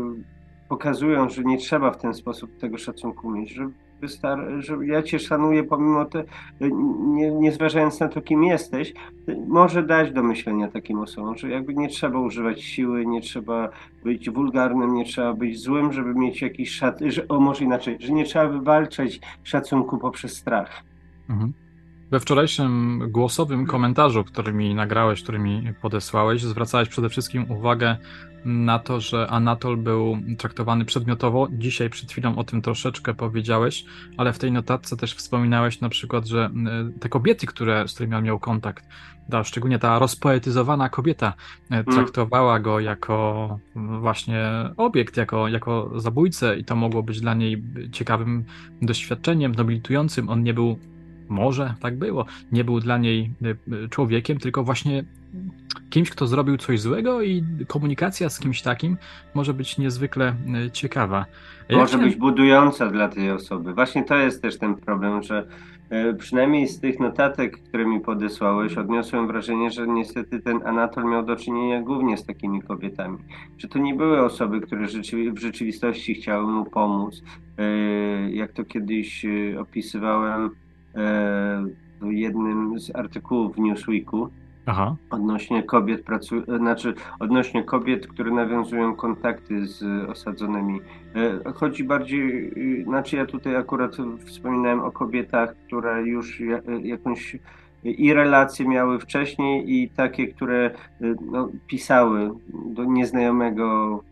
pokazują, 0.75 1.29
że 1.29 1.43
nie 1.43 1.57
trzeba 1.57 1.91
w 1.91 1.97
ten 1.97 2.13
sposób 2.13 2.57
tego 2.57 2.77
szacunku 2.77 3.31
mieć, 3.31 3.49
że, 3.49 3.69
wystar- 4.01 4.61
że 4.61 4.77
ja 4.85 5.03
cię 5.03 5.19
szanuję 5.19 5.63
pomimo 5.63 6.05
to, 6.05 6.19
nie, 7.07 7.31
nie 7.31 7.51
zważając 7.51 7.99
na 7.99 8.07
to, 8.07 8.21
kim 8.21 8.43
jesteś, 8.43 8.93
może 9.47 9.83
dać 9.83 10.11
do 10.11 10.23
myślenia 10.23 10.67
takim 10.67 10.99
osobom, 10.99 11.37
że 11.37 11.49
jakby 11.49 11.73
nie 11.73 11.87
trzeba 11.87 12.19
używać 12.19 12.63
siły, 12.63 13.05
nie 13.05 13.21
trzeba 13.21 13.69
być 14.03 14.29
wulgarnym, 14.29 14.93
nie 14.93 15.05
trzeba 15.05 15.33
być 15.33 15.59
złym, 15.59 15.93
żeby 15.93 16.15
mieć 16.15 16.41
jakiś 16.41 16.71
szat, 16.71 16.99
że, 17.07 17.27
o 17.27 17.39
może 17.39 17.63
inaczej, 17.63 17.97
że 17.99 18.13
nie 18.13 18.25
trzeba 18.25 18.47
wywalczać 18.47 19.19
szacunku 19.43 19.97
poprzez 19.97 20.37
strach. 20.37 20.83
Mhm. 21.29 21.53
We 22.11 22.19
wczorajszym 22.19 22.99
głosowym 23.11 23.65
komentarzu, 23.65 24.23
który 24.23 24.53
mi 24.53 24.75
nagrałeś, 24.75 25.23
który 25.23 25.39
mi 25.39 25.73
podesłałeś, 25.81 26.41
zwracałeś 26.41 26.89
przede 26.89 27.09
wszystkim 27.09 27.51
uwagę 27.51 27.97
na 28.45 28.79
to, 28.79 28.99
że 28.99 29.27
Anatol 29.27 29.77
był 29.77 30.17
traktowany 30.37 30.85
przedmiotowo. 30.85 31.47
Dzisiaj 31.51 31.89
przed 31.89 32.11
chwilą 32.11 32.35
o 32.35 32.43
tym 32.43 32.61
troszeczkę 32.61 33.13
powiedziałeś, 33.13 33.85
ale 34.17 34.33
w 34.33 34.39
tej 34.39 34.51
notatce 34.51 34.97
też 34.97 35.15
wspominałeś 35.15 35.81
na 35.81 35.89
przykład, 35.89 36.25
że 36.25 36.49
te 36.99 37.09
kobiety, 37.09 37.47
które, 37.47 37.87
z 37.87 37.93
którymi 37.93 38.15
on 38.15 38.23
miał 38.23 38.39
kontakt, 38.39 38.85
ta, 39.29 39.43
szczególnie 39.43 39.79
ta 39.79 39.99
rozpoetyzowana 39.99 40.89
kobieta, 40.89 41.33
e, 41.71 41.73
mm. 41.73 41.85
traktowała 41.85 42.59
go 42.59 42.79
jako 42.79 43.59
właśnie 43.75 44.45
obiekt, 44.77 45.17
jako, 45.17 45.47
jako 45.47 45.91
zabójcę 45.95 46.57
i 46.57 46.65
to 46.65 46.75
mogło 46.75 47.03
być 47.03 47.21
dla 47.21 47.33
niej 47.33 47.63
ciekawym 47.91 48.45
doświadczeniem, 48.81 49.55
nobilitującym. 49.55 50.29
On 50.29 50.43
nie 50.43 50.53
był 50.53 50.79
może 51.29 51.73
tak 51.79 51.97
było. 51.97 52.25
Nie 52.51 52.63
był 52.63 52.79
dla 52.79 52.97
niej 52.97 53.31
e, 53.43 53.87
człowiekiem, 53.87 54.39
tylko 54.39 54.63
właśnie 54.63 55.03
kimś, 55.89 56.09
kto 56.09 56.27
zrobił 56.27 56.57
coś 56.57 56.79
złego 56.81 57.21
i 57.21 57.43
komunikacja 57.67 58.29
z 58.29 58.39
kimś 58.39 58.61
takim 58.61 58.97
może 59.33 59.53
być 59.53 59.77
niezwykle 59.77 60.35
e, 60.65 60.71
ciekawa. 60.71 61.25
może 61.71 61.97
być 61.97 62.15
budująca 62.15 62.91
dla 62.91 63.07
tej 63.09 63.31
osoby. 63.31 63.73
Właśnie 63.73 64.03
to 64.03 64.15
jest 64.15 64.41
też 64.41 64.57
ten 64.57 64.75
problem, 64.75 65.23
że 65.23 65.47
przynajmniej 66.17 66.67
z 66.67 66.79
tych 66.79 66.99
notatek, 66.99 67.57
które 67.57 67.85
mi 67.85 67.99
podesłałeś, 67.99 68.77
odniosłem 68.77 69.27
wrażenie, 69.27 69.71
że 69.71 69.87
niestety 69.87 70.39
ten 70.39 70.67
Anatol 70.67 71.05
miał 71.05 71.25
do 71.25 71.35
czynienia 71.35 71.81
głównie 71.81 72.17
z 72.17 72.25
takimi 72.25 72.61
kobietami. 72.61 73.17
Że 73.57 73.67
to 73.67 73.79
nie 73.79 73.93
były 73.93 74.21
osoby, 74.21 74.61
które 74.61 74.87
w 75.31 75.39
rzeczywistości 75.39 76.13
chciały 76.13 76.51
mu 76.51 76.65
pomóc. 76.65 77.23
Jak 78.29 78.53
to 78.53 78.65
kiedyś 78.65 79.25
opisywałem, 79.59 80.49
w 82.01 82.11
jednym 82.11 82.79
z 82.79 82.95
artykułów 82.95 83.55
w 83.55 83.59
Newsweeku 83.59 84.29
Aha. 84.65 84.95
odnośnie 85.09 85.63
kobiet 85.63 86.03
pracu... 86.03 86.35
znaczy 86.57 86.93
odnośnie 87.19 87.63
kobiet, 87.63 88.07
które 88.07 88.31
nawiązują 88.31 88.95
kontakty 88.95 89.67
z 89.67 89.83
osadzonymi. 90.09 90.79
E, 91.15 91.53
chodzi 91.53 91.83
bardziej, 91.83 92.53
znaczy 92.83 93.15
ja 93.15 93.25
tutaj 93.25 93.55
akurat 93.55 93.97
wspominałem 94.25 94.79
o 94.79 94.91
kobietach, 94.91 95.55
które 95.67 96.03
już 96.03 96.41
jakąś 96.83 97.37
i 97.85 98.13
relacje 98.13 98.67
miały 98.67 98.99
wcześniej 98.99 99.73
i 99.73 99.89
takie, 99.89 100.27
które 100.27 100.71
no, 101.31 101.49
pisały 101.67 102.31
do 102.65 102.83
nieznajomego 102.83 104.03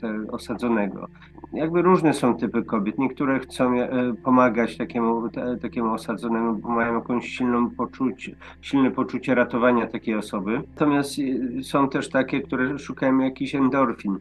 te, 0.00 0.32
osadzonego. 0.32 1.08
Jakby 1.52 1.82
różne 1.82 2.14
są 2.14 2.36
typy 2.36 2.62
kobiet. 2.62 2.98
Niektóre 2.98 3.38
chcą 3.38 3.74
e, 3.74 4.14
pomagać 4.24 4.76
takiemu, 4.76 5.28
takiemu 5.62 5.92
osadzonemu, 5.92 6.54
bo 6.54 6.68
mają 6.68 6.94
jakąś 6.94 7.28
silną 7.28 7.70
poczucie, 7.70 8.36
silne 8.60 8.90
poczucie 8.90 9.34
ratowania 9.34 9.86
takiej 9.86 10.14
osoby. 10.14 10.62
Natomiast 10.68 11.16
e, 11.58 11.62
są 11.62 11.88
też 11.88 12.08
takie, 12.08 12.40
które 12.40 12.78
szukają 12.78 13.18
jakichś 13.18 13.54
endorfin 13.54 14.18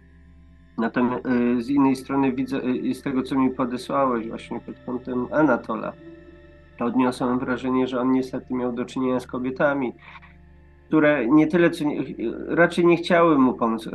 Natomiast 0.78 1.24
z 1.60 1.70
innej 1.70 1.96
strony 1.96 2.34
widzę, 2.34 2.62
z 2.94 3.02
tego 3.02 3.24
co 3.24 3.36
mi 3.36 3.50
podesłałeś 3.50 4.28
właśnie 4.28 4.60
pod 4.60 4.76
kątem 4.86 5.28
Anatola, 5.32 5.94
to 6.78 6.86
odniosłem 6.86 7.40
wrażenie, 7.40 7.88
że 7.88 8.00
on 8.00 8.12
niestety 8.12 8.54
miał 8.54 8.72
do 8.74 8.86
czynienia 8.86 9.20
z 9.20 9.28
kobietami, 9.28 9.94
które 10.88 11.28
nie 11.28 11.48
tyle, 11.48 11.70
co 11.70 11.84
nie, 11.86 12.04
raczej 12.48 12.86
nie 12.86 12.98
chciały 12.98 13.38
mu 13.38 13.54
pomóc. 13.54 13.90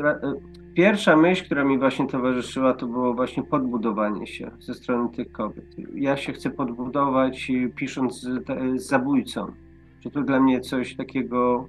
Pierwsza 0.77 1.17
myśl, 1.17 1.45
która 1.45 1.65
mi 1.65 1.79
właśnie 1.79 2.07
towarzyszyła, 2.07 2.75
to 2.75 2.87
było 2.87 3.15
właśnie 3.15 3.43
podbudowanie 3.43 4.27
się 4.27 4.51
ze 4.61 4.75
strony 4.75 5.09
tych 5.09 5.33
kobiet. 5.33 5.65
Ja 5.95 6.17
się 6.17 6.33
chcę 6.33 6.51
podbudować 6.51 7.53
pisząc 7.77 8.21
z, 8.21 8.47
z 8.77 8.87
zabójcą. 8.87 9.53
Że 10.01 10.11
to 10.11 10.23
dla 10.23 10.41
mnie 10.41 10.61
coś 10.61 10.97
takiego 10.97 11.69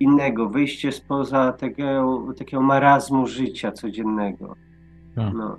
innego, 0.00 0.48
wyjście 0.48 0.92
spoza 0.92 1.52
takiego, 1.52 2.26
takiego 2.38 2.62
marazmu 2.62 3.26
życia 3.26 3.72
codziennego. 3.72 4.56
Tak. 5.16 5.34
No. 5.34 5.56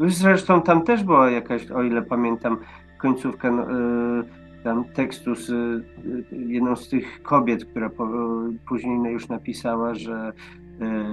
Zresztą 0.00 0.62
tam 0.62 0.82
też 0.82 1.04
była 1.04 1.30
jakaś, 1.30 1.70
o 1.70 1.82
ile 1.82 2.02
pamiętam, 2.02 2.58
końcówka 2.98 3.50
no, 3.50 3.62
y, 3.62 4.24
tam 4.64 4.84
tekstu 4.84 5.34
z 5.34 5.50
y, 5.50 5.84
jedną 6.32 6.76
z 6.76 6.88
tych 6.88 7.22
kobiet, 7.22 7.64
która 7.64 7.90
po, 7.90 8.08
później 8.68 9.12
już 9.12 9.28
napisała, 9.28 9.94
że 9.94 10.32
y, 10.64 10.67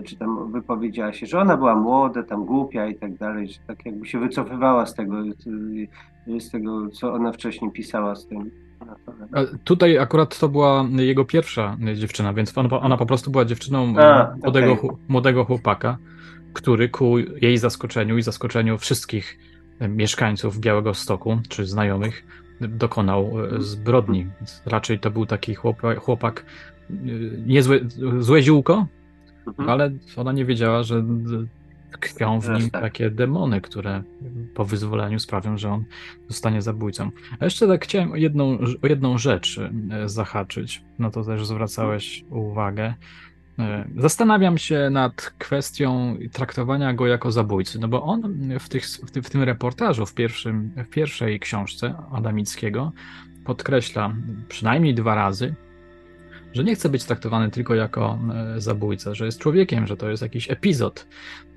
czy 0.06 0.16
tam 0.16 0.52
wypowiedziała 0.52 1.14
się, 1.14 1.26
że 1.26 1.40
ona 1.40 1.58
była 1.58 1.76
młoda, 1.76 2.24
tam 2.24 2.46
głupia 2.46 2.88
i 2.88 2.96
tak 2.96 3.18
dalej, 3.18 3.48
że 3.48 3.60
tak 3.68 3.86
jakby 3.86 4.06
się 4.06 4.20
wycofywała 4.20 4.86
z 4.86 4.96
tego, 4.96 5.16
z 6.40 6.52
tego 6.52 6.90
co 6.90 7.14
ona 7.14 7.32
wcześniej 7.32 7.72
pisała 7.72 8.16
z 8.16 8.28
tym. 8.28 8.52
Tutaj 9.64 9.98
akurat 9.98 10.40
to 10.40 10.50
była 10.50 10.86
jego 10.98 11.26
pierwsza 11.26 11.78
dziewczyna, 11.96 12.34
więc 12.34 12.58
ona, 12.58 12.80
ona 12.80 12.98
po 12.98 13.06
prostu 13.06 13.32
była 13.32 13.46
dziewczyną 13.46 13.94
A, 13.98 14.36
młodego, 14.44 14.72
okay. 14.74 14.90
młodego 15.08 15.46
chłopaka, 15.46 15.98
który 16.54 16.90
ku 16.90 17.18
jej 17.18 17.58
zaskoczeniu 17.58 18.18
i 18.18 18.22
zaskoczeniu 18.22 18.78
wszystkich 18.78 19.38
mieszkańców 19.90 20.60
Białego 20.60 20.94
Stoku, 20.94 21.40
czy 21.50 21.66
znajomych, 21.66 22.26
dokonał 22.62 23.32
zbrodni. 23.58 24.28
Więc 24.40 24.62
raczej 24.66 25.00
to 25.00 25.12
był 25.12 25.26
taki 25.26 25.56
chłopak, 25.56 26.00
chłopak 26.00 26.46
niezłe, 27.46 27.80
złe 28.20 28.42
ziółko, 28.42 28.88
mhm. 29.48 29.70
ale 29.70 29.92
ona 30.16 30.32
nie 30.32 30.46
wiedziała, 30.46 30.84
że 30.84 31.04
tkwią 31.92 32.40
w 32.40 32.50
nim 32.50 32.70
tak. 32.70 32.82
takie 32.82 33.10
demony, 33.10 33.62
które 33.62 34.04
po 34.54 34.66
wyzwoleniu 34.66 35.20
sprawią, 35.20 35.58
że 35.58 35.70
on 35.70 35.84
zostanie 36.28 36.62
zabójcą. 36.62 37.12
A 37.40 37.46
jeszcze 37.46 37.68
tak 37.68 37.84
chciałem 37.84 38.18
jedną, 38.18 38.58
o 38.84 38.88
jedną 38.88 39.18
rzecz 39.18 39.60
e, 39.92 40.10
zahaczyć, 40.10 40.84
no 41.00 41.12
to 41.12 41.24
też 41.24 41.48
zwracałeś 41.48 42.26
uwagę. 42.30 42.94
E, 43.60 43.88
zastanawiam 43.98 44.58
się 44.58 44.90
nad 44.92 45.34
kwestią 45.38 46.18
traktowania 46.32 46.94
go 46.94 47.08
jako 47.08 47.32
zabójcy, 47.32 47.80
no 47.80 47.88
bo 47.88 48.04
on 48.04 48.50
w, 48.60 48.70
tych, 48.70 48.86
w, 49.24 49.30
tym 49.30 49.44
reportażu, 49.44 50.06
w, 50.06 50.14
pierwszym, 50.14 50.72
w 50.76 50.90
pierwszej 50.90 51.40
książce 51.40 51.96
Adamickiego 52.12 52.92
podkreśla 53.46 54.16
przynajmniej 54.50 54.94
dwa 54.94 55.16
razy, 55.16 55.56
że 56.56 56.64
nie 56.64 56.76
chce 56.76 56.90
być 56.90 57.04
traktowany 57.04 57.52
tylko 57.52 57.76
jako 57.76 58.20
e, 58.56 58.62
zabójca, 58.62 59.14
że 59.14 59.26
jest 59.26 59.40
człowiekiem, 59.40 59.88
że 59.88 59.98
to 59.98 60.10
jest 60.10 60.24
jakiś 60.24 60.52
epizod. 60.52 61.08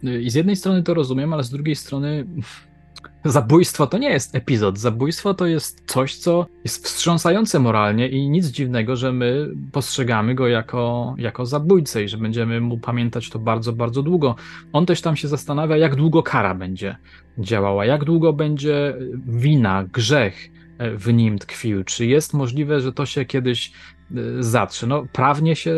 E, 0.04 0.20
I 0.20 0.30
z 0.30 0.34
jednej 0.34 0.56
strony 0.56 0.82
to 0.82 0.94
rozumiem, 0.94 1.32
ale 1.32 1.44
z 1.44 1.50
drugiej 1.50 1.76
strony 1.76 2.26
zabójstwo 3.24 3.86
to 3.86 3.98
nie 3.98 4.10
jest 4.10 4.34
epizod. 4.34 4.78
Zabójstwo 4.78 5.34
to 5.34 5.46
jest 5.46 5.82
coś, 5.86 6.16
co 6.16 6.46
jest 6.64 6.84
wstrząsające 6.84 7.58
moralnie 7.58 8.08
i 8.08 8.30
nic 8.30 8.46
dziwnego, 8.46 8.96
że 8.96 9.12
my 9.12 9.48
postrzegamy 9.72 10.34
go 10.34 10.48
jako, 10.48 11.14
jako 11.18 11.46
zabójcę 11.46 12.04
i 12.04 12.08
że 12.08 12.16
będziemy 12.16 12.60
mu 12.60 12.78
pamiętać 12.78 13.30
to 13.30 13.38
bardzo, 13.38 13.72
bardzo 13.72 14.02
długo. 14.02 14.36
On 14.72 14.86
też 14.86 15.00
tam 15.00 15.16
się 15.16 15.28
zastanawia, 15.28 15.76
jak 15.76 15.96
długo 15.96 16.22
kara 16.22 16.54
będzie 16.54 16.96
działała, 17.38 17.84
jak 17.84 18.04
długo 18.04 18.32
będzie 18.32 18.96
wina, 19.26 19.84
grzech 19.92 20.50
e, 20.78 20.90
w 20.90 21.12
nim 21.12 21.38
tkwił. 21.38 21.84
Czy 21.84 22.06
jest 22.06 22.34
możliwe, 22.34 22.80
że 22.80 22.92
to 22.92 23.06
się 23.06 23.24
kiedyś 23.24 23.72
zatrze. 24.40 24.87
No, 24.87 25.07
prawnie 25.12 25.57
się 25.57 25.75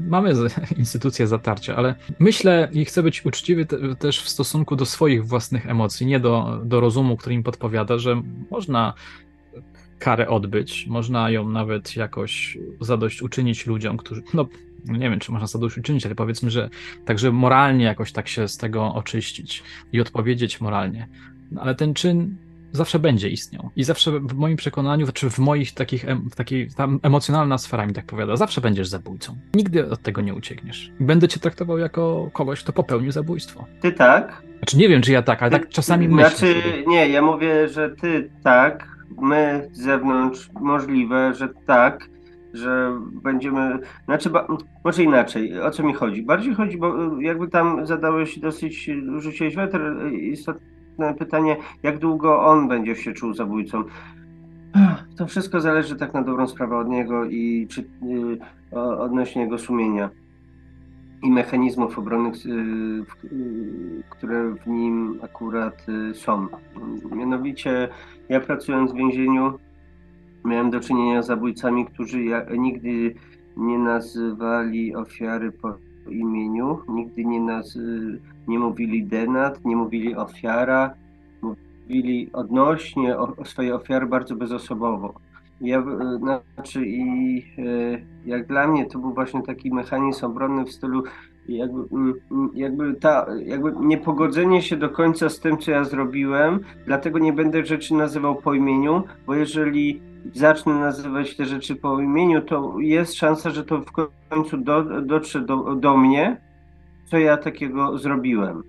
mamy 0.00 0.32
instytucję 0.76 1.26
zatarcia, 1.26 1.76
ale 1.76 1.94
myślę 2.18 2.68
i 2.72 2.84
chcę 2.84 3.02
być 3.02 3.24
uczciwy 3.26 3.66
te, 3.66 3.96
też 3.96 4.20
w 4.20 4.28
stosunku 4.28 4.76
do 4.76 4.86
swoich 4.86 5.26
własnych 5.26 5.66
emocji, 5.66 6.06
nie 6.06 6.20
do, 6.20 6.60
do 6.64 6.80
rozumu, 6.80 7.16
który 7.16 7.34
im 7.34 7.42
podpowiada, 7.42 7.98
że 7.98 8.22
można 8.50 8.94
karę 9.98 10.28
odbyć, 10.28 10.86
można 10.86 11.30
ją 11.30 11.48
nawet 11.48 11.96
jakoś 11.96 12.58
zadość 12.80 13.22
uczynić 13.22 13.66
ludziom, 13.66 13.96
którzy, 13.96 14.22
no 14.34 14.48
nie 14.84 15.10
wiem, 15.10 15.18
czy 15.18 15.32
można 15.32 15.46
zadość 15.46 15.78
uczynić, 15.78 16.06
ale 16.06 16.14
powiedzmy, 16.14 16.50
że 16.50 16.70
także 17.04 17.32
moralnie 17.32 17.84
jakoś 17.84 18.12
tak 18.12 18.28
się 18.28 18.48
z 18.48 18.56
tego 18.56 18.94
oczyścić 18.94 19.62
i 19.92 20.00
odpowiedzieć 20.00 20.60
moralnie. 20.60 21.08
No, 21.50 21.62
ale 21.62 21.74
ten 21.74 21.94
czyn 21.94 22.36
zawsze 22.74 22.98
będzie 22.98 23.28
istniał. 23.28 23.70
I 23.76 23.84
zawsze 23.84 24.10
w 24.20 24.34
moim 24.34 24.56
przekonaniu, 24.56 25.06
czy 25.12 25.30
w 25.30 25.38
moich 25.38 25.74
takich, 25.74 26.04
w 26.30 26.34
takiej, 26.34 26.68
tam 26.76 27.00
emocjonalna 27.02 27.58
sfera 27.58 27.86
mi 27.86 27.92
tak 27.92 28.06
powiada, 28.06 28.36
zawsze 28.36 28.60
będziesz 28.60 28.88
zabójcą. 28.88 29.36
Nigdy 29.54 29.90
od 29.90 30.02
tego 30.02 30.20
nie 30.20 30.34
uciekniesz. 30.34 30.92
Będę 31.00 31.28
cię 31.28 31.40
traktował 31.40 31.78
jako 31.78 32.30
kogoś, 32.32 32.62
kto 32.62 32.72
popełnił 32.72 33.12
zabójstwo. 33.12 33.64
Ty 33.80 33.92
tak? 33.92 34.42
Znaczy 34.58 34.76
nie 34.76 34.88
wiem, 34.88 35.02
czy 35.02 35.12
ja 35.12 35.22
tak, 35.22 35.42
ale 35.42 35.50
tak 35.50 35.68
czasami 35.68 36.08
myślę. 36.08 36.30
Znaczy, 36.30 36.54
nie, 36.86 37.08
ja 37.08 37.22
mówię, 37.22 37.68
że 37.68 37.90
ty 37.90 38.30
tak, 38.42 38.88
my 39.20 39.68
z 39.72 39.82
zewnątrz 39.82 40.50
możliwe, 40.60 41.34
że 41.34 41.48
tak, 41.66 42.08
że 42.52 43.00
będziemy. 43.22 43.78
Znaczy, 44.04 44.30
ba, 44.30 44.46
może 44.84 45.02
inaczej, 45.02 45.60
o 45.60 45.70
co 45.70 45.82
mi 45.82 45.94
chodzi? 45.94 46.22
Bardziej 46.22 46.54
chodzi, 46.54 46.78
bo 46.78 47.20
jakby 47.20 47.48
tam 47.48 47.86
zadałeś 47.86 48.38
dosyć, 48.38 48.90
rzuciłeś 49.18 49.56
weter 49.56 50.12
istotny 50.12 50.73
pytanie, 51.18 51.56
jak 51.82 51.98
długo 51.98 52.44
on 52.44 52.68
będzie 52.68 52.96
się 52.96 53.12
czuł 53.12 53.34
zabójcą. 53.34 53.84
To 55.16 55.26
wszystko 55.26 55.60
zależy 55.60 55.96
tak 55.96 56.14
na 56.14 56.22
dobrą 56.22 56.46
sprawę 56.46 56.78
od 56.78 56.88
niego 56.88 57.24
i 57.24 57.66
czy, 57.70 57.80
y, 58.72 58.78
odnośnie 58.78 59.42
jego 59.42 59.58
sumienia 59.58 60.10
i 61.24 61.30
mechanizmów 61.30 61.98
obronnych, 61.98 62.34
y, 62.46 62.50
y, 62.50 64.02
które 64.10 64.54
w 64.54 64.66
nim 64.66 65.18
akurat 65.22 65.86
y, 65.88 66.14
są. 66.14 66.46
Mianowicie 67.16 67.88
ja 68.28 68.40
pracując 68.40 68.92
w 68.92 68.96
więzieniu 68.96 69.58
miałem 70.44 70.70
do 70.70 70.80
czynienia 70.80 71.22
z 71.22 71.26
zabójcami, 71.26 71.86
którzy 71.86 72.18
nigdy 72.58 73.14
nie 73.56 73.78
nazywali 73.78 74.96
ofiary 74.96 75.52
po 75.52 75.74
imieniu, 76.10 76.78
nigdy 76.88 77.24
nie, 77.24 77.40
naz 77.40 77.78
nie 78.48 78.58
mówili 78.58 79.06
denat, 79.06 79.64
nie 79.64 79.76
mówili 79.76 80.16
ofiara, 80.16 80.94
mówili 81.42 82.30
odnośnie 82.32 83.18
o, 83.18 83.36
o 83.36 83.44
swojej 83.44 83.72
ofiary 83.72 84.06
bardzo 84.06 84.36
bezosobowo. 84.36 85.14
Ja, 85.60 85.84
znaczy 86.54 86.86
i 86.86 87.38
e, 87.38 88.00
jak 88.26 88.46
dla 88.46 88.68
mnie 88.68 88.86
to 88.86 88.98
był 88.98 89.14
właśnie 89.14 89.42
taki 89.42 89.74
mechanizm 89.74 90.26
obronny 90.26 90.64
w 90.64 90.72
stylu 90.72 91.02
jakby, 91.48 91.80
mm, 91.92 92.14
mm, 92.30 92.50
jakby, 92.54 92.94
ta, 92.94 93.26
jakby 93.46 93.72
niepogodzenie 93.80 94.62
się 94.62 94.76
do 94.76 94.90
końca 94.90 95.28
z 95.28 95.40
tym, 95.40 95.58
co 95.58 95.70
ja 95.70 95.84
zrobiłem, 95.84 96.60
dlatego 96.86 97.18
nie 97.18 97.32
będę 97.32 97.66
rzeczy 97.66 97.94
nazywał 97.94 98.36
po 98.36 98.54
imieniu, 98.54 99.02
bo 99.26 99.34
jeżeli 99.34 100.02
zacznę 100.32 100.74
nazywać 100.74 101.36
te 101.36 101.44
rzeczy 101.44 101.76
po 101.76 102.00
imieniu, 102.00 102.42
to 102.42 102.74
jest 102.78 103.14
szansa, 103.14 103.50
że 103.50 103.64
to 103.64 103.80
w 103.80 103.92
końcu 104.28 104.56
do, 104.56 105.02
dotrze 105.02 105.40
do, 105.40 105.76
do 105.76 105.96
mnie, 105.96 106.40
co 107.04 107.18
ja 107.18 107.36
takiego 107.36 107.98
zrobiłem. 107.98 108.62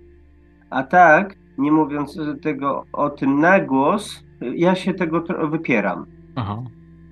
A 0.70 0.84
tak, 0.84 1.36
nie 1.58 1.72
mówiąc 1.72 2.20
tego 2.42 2.86
o 2.94 3.10
tym 3.10 3.40
na 3.40 3.60
głos, 3.60 4.24
ja 4.56 4.76
się 4.76 4.94
tego 4.94 5.24
wypieram. 5.50 6.06
Aha. 6.36 6.64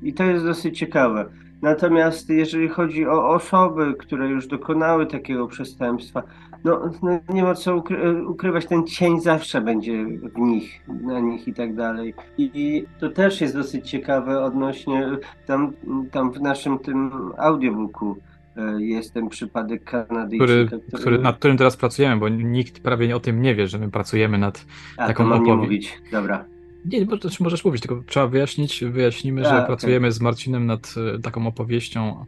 I 0.03 0.13
to 0.13 0.23
jest 0.23 0.45
dosyć 0.45 0.79
ciekawe. 0.79 1.25
Natomiast 1.63 2.29
jeżeli 2.29 2.69
chodzi 2.69 3.07
o 3.07 3.29
osoby, 3.29 3.93
które 3.99 4.27
już 4.27 4.47
dokonały 4.47 5.05
takiego 5.05 5.47
przestępstwa, 5.47 6.23
no, 6.63 6.91
no 7.03 7.19
nie 7.29 7.43
ma 7.43 7.55
co 7.55 7.75
ukry 7.75 8.25
ukrywać, 8.27 8.65
ten 8.65 8.87
cień 8.87 9.21
zawsze 9.21 9.61
będzie 9.61 10.05
w 10.05 10.37
nich, 10.37 10.81
na 10.87 11.19
nich 11.19 11.47
i 11.47 11.53
tak 11.53 11.75
dalej. 11.75 12.13
I, 12.37 12.51
I, 12.53 12.85
to 12.99 13.09
też 13.09 13.41
jest 13.41 13.53
dosyć 13.53 13.89
ciekawe 13.89 14.43
odnośnie 14.43 15.09
tam, 15.45 15.73
tam 16.11 16.31
w 16.31 16.41
naszym 16.41 16.79
tym 16.79 17.11
audiobooku 17.37 18.17
e, 18.57 18.81
jest 18.81 19.13
ten 19.13 19.29
przypadek 19.29 19.83
Kanadyjczyka. 19.83 20.65
Który, 20.65 20.81
który... 20.81 21.01
który, 21.01 21.19
nad 21.19 21.37
którym 21.37 21.57
teraz 21.57 21.77
pracujemy, 21.77 22.19
bo 22.19 22.29
nikt 22.29 22.79
prawie 22.79 23.15
o 23.15 23.19
tym 23.19 23.41
nie 23.41 23.55
wie, 23.55 23.67
że 23.67 23.79
my 23.79 23.91
pracujemy 23.91 24.37
nad 24.37 24.65
A, 24.97 25.07
taką 25.07 25.25
opowieścią. 25.25 25.57
mówić, 25.57 26.01
dobra. 26.11 26.52
Nie, 26.85 27.05
bo, 27.05 27.17
znaczy 27.17 27.43
możesz 27.43 27.65
mówić, 27.65 27.81
tylko 27.81 28.03
trzeba 28.07 28.27
wyjaśnić, 28.27 28.83
wyjaśnimy, 28.83 29.43
że 29.43 29.63
A, 29.63 29.65
pracujemy 29.65 30.11
z 30.11 30.21
Marcinem 30.21 30.65
nad 30.65 30.95
e, 31.15 31.19
taką 31.19 31.47
opowieścią, 31.47 32.25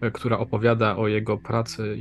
e, 0.00 0.10
która 0.10 0.38
opowiada 0.38 0.96
o 0.96 1.08
jego 1.08 1.38
pracy 1.38 1.96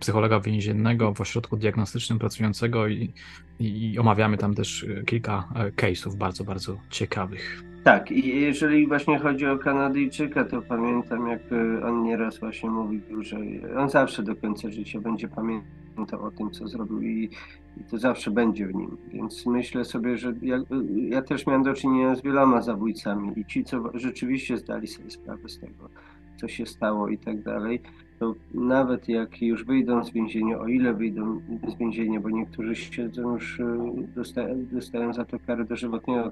psychologa 0.00 0.40
więziennego 0.40 1.14
w 1.14 1.20
ośrodku 1.20 1.56
diagnostycznym 1.56 2.18
pracującego 2.18 2.88
i, 2.88 3.12
i 3.58 3.98
omawiamy 3.98 4.36
tam 4.38 4.54
też 4.54 4.84
e, 4.84 5.04
kilka 5.04 5.48
case'ów 5.76 6.14
bardzo, 6.16 6.44
bardzo 6.44 6.76
ciekawych. 6.90 7.62
Tak, 7.84 8.10
i 8.10 8.40
jeżeli 8.40 8.86
właśnie 8.86 9.18
chodzi 9.18 9.46
o 9.46 9.58
Kanadyjczyka, 9.58 10.44
to 10.44 10.62
pamiętam, 10.62 11.28
jak 11.28 11.40
on 11.84 12.02
nieraz 12.02 12.38
właśnie 12.38 12.70
mówił, 12.70 13.22
że 13.22 13.36
on 13.76 13.90
zawsze 13.90 14.22
do 14.22 14.36
końca 14.36 14.70
życia 14.70 15.00
będzie 15.00 15.28
pamiętał 15.28 16.24
o 16.24 16.30
tym, 16.30 16.50
co 16.50 16.68
zrobił 16.68 17.02
i, 17.02 17.30
i 17.76 17.84
to 17.84 17.98
zawsze 17.98 18.30
będzie 18.30 18.66
w 18.66 18.74
nim. 18.74 18.96
Więc 19.12 19.46
myślę 19.46 19.84
sobie, 19.84 20.16
że 20.16 20.34
ja, 20.42 20.56
e, 20.56 20.62
ja 21.08 21.22
też 21.22 21.46
miałem 21.46 21.62
do 21.62 21.74
czynienia 21.74 22.14
z 22.14 22.22
wieloma 22.22 22.62
zabójcami 22.62 23.32
i 23.36 23.44
ci, 23.44 23.64
co 23.64 23.90
rzeczywiście 23.94 24.56
zdali 24.56 24.86
sobie 24.86 25.10
sprawę 25.10 25.48
z 25.48 25.58
tego, 25.58 25.88
co 26.36 26.48
się 26.48 26.66
stało 26.66 27.08
i 27.08 27.18
tak 27.18 27.42
dalej, 27.42 27.80
to 28.18 28.34
nawet 28.54 29.08
jak 29.08 29.42
już 29.42 29.64
wyjdą 29.64 30.04
z 30.04 30.10
więzienia, 30.10 30.58
o 30.58 30.66
ile 30.66 30.94
wyjdą 30.94 31.40
z 31.68 31.74
więzienia, 31.74 32.20
bo 32.20 32.30
niektórzy 32.30 32.76
siedzą 32.76 33.32
już, 33.32 33.60
e, 33.60 33.92
dostają, 34.14 34.66
dostają 34.72 35.12
za 35.12 35.24
to 35.24 35.38
karę 35.46 35.64
dożywotnie, 35.64 36.22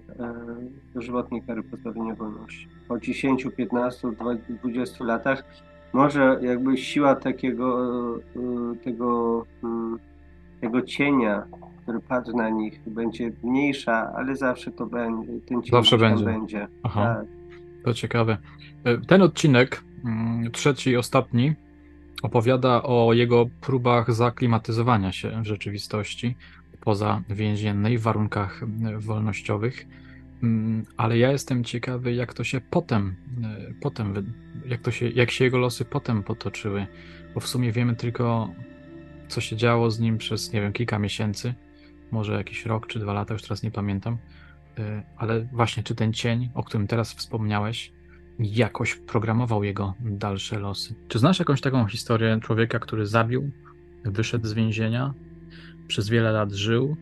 dożywotnie 0.94 1.42
kary 1.42 1.62
pozbawienia 1.62 2.14
wolności. 2.14 2.68
Po 2.88 2.98
10, 2.98 3.46
15, 3.56 4.08
20 4.62 5.04
latach 5.04 5.44
może 5.92 6.38
jakby 6.42 6.76
siła 6.76 7.14
takiego 7.14 7.94
e, 8.16 8.76
tego, 8.84 9.46
mm, 9.64 9.98
tego 10.60 10.82
cienia, 10.82 11.42
który 11.82 12.00
padł 12.00 12.36
na 12.36 12.50
nich, 12.50 12.80
będzie 12.86 13.32
mniejsza, 13.42 14.12
ale 14.16 14.36
zawsze 14.36 14.70
to 14.70 14.86
będzie. 14.86 15.32
Ten 15.46 15.62
cień 15.62 15.70
zawsze 15.70 15.98
będzie. 15.98 16.24
będzie. 16.24 16.68
Aha. 16.82 17.14
Tak. 17.14 17.26
To 17.84 17.94
ciekawe. 17.94 18.38
E, 18.84 18.98
ten 18.98 19.22
odcinek, 19.22 19.82
mm, 20.04 20.50
trzeci 20.50 20.90
i 20.90 20.96
ostatni, 20.96 21.54
opowiada 22.22 22.82
o 22.82 23.12
jego 23.12 23.46
próbach 23.60 24.12
zaklimatyzowania 24.12 25.12
się 25.12 25.42
w 25.42 25.46
rzeczywistości 25.46 26.36
poza 26.80 27.22
więziennej 27.28 27.98
w 27.98 28.02
warunkach 28.02 28.62
e, 28.62 28.98
wolnościowych. 28.98 29.86
Mm, 30.42 30.84
ale 30.96 31.18
ja 31.18 31.32
jestem 31.32 31.64
ciekawy, 31.64 32.12
jak 32.12 32.34
to 32.34 32.44
się 32.44 32.60
potem, 32.60 33.16
e, 33.44 33.74
potem 33.80 34.32
jak, 34.66 34.80
to 34.80 34.90
się, 34.90 35.08
jak 35.08 35.30
się 35.30 35.44
jego 35.44 35.58
losy 35.58 35.84
potem 35.84 36.22
potoczyły, 36.22 36.86
bo 37.34 37.40
w 37.40 37.46
sumie 37.46 37.72
wiemy 37.72 37.96
tylko, 37.96 38.48
co 39.28 39.40
się 39.40 39.56
działo 39.56 39.90
z 39.90 40.00
nim 40.00 40.18
przez, 40.18 40.52
nie 40.52 40.60
wiem, 40.60 40.72
kilka 40.72 40.98
miesięcy, 40.98 41.54
może 42.10 42.32
jakiś 42.32 42.66
rok 42.66 42.86
czy 42.86 42.98
dwa 42.98 43.12
lata, 43.12 43.34
już 43.34 43.42
teraz 43.42 43.62
nie 43.62 43.70
pamiętam. 43.70 44.18
E, 44.78 45.02
ale 45.16 45.40
właśnie, 45.40 45.82
czy 45.82 45.94
ten 45.94 46.12
cień, 46.12 46.50
o 46.54 46.62
którym 46.62 46.86
teraz 46.86 47.14
wspomniałeś, 47.14 47.92
jakoś 48.38 48.94
programował 48.94 49.64
jego 49.64 49.94
dalsze 50.00 50.58
losy. 50.58 50.94
Czy 51.08 51.18
znasz 51.18 51.38
jakąś 51.38 51.60
taką 51.60 51.86
historię 51.86 52.38
człowieka, 52.42 52.78
który 52.78 53.06
zabił, 53.06 53.50
wyszedł 54.04 54.46
z 54.46 54.52
więzienia, 54.52 55.14
przez 55.88 56.08
wiele 56.08 56.32
lat 56.32 56.52
żył 56.52 56.96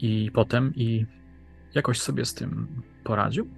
i 0.00 0.30
potem 0.34 0.72
i 0.74 1.06
jakoś 1.74 2.00
sobie 2.00 2.24
z 2.24 2.34
tym 2.34 2.66
poradził? 3.04 3.48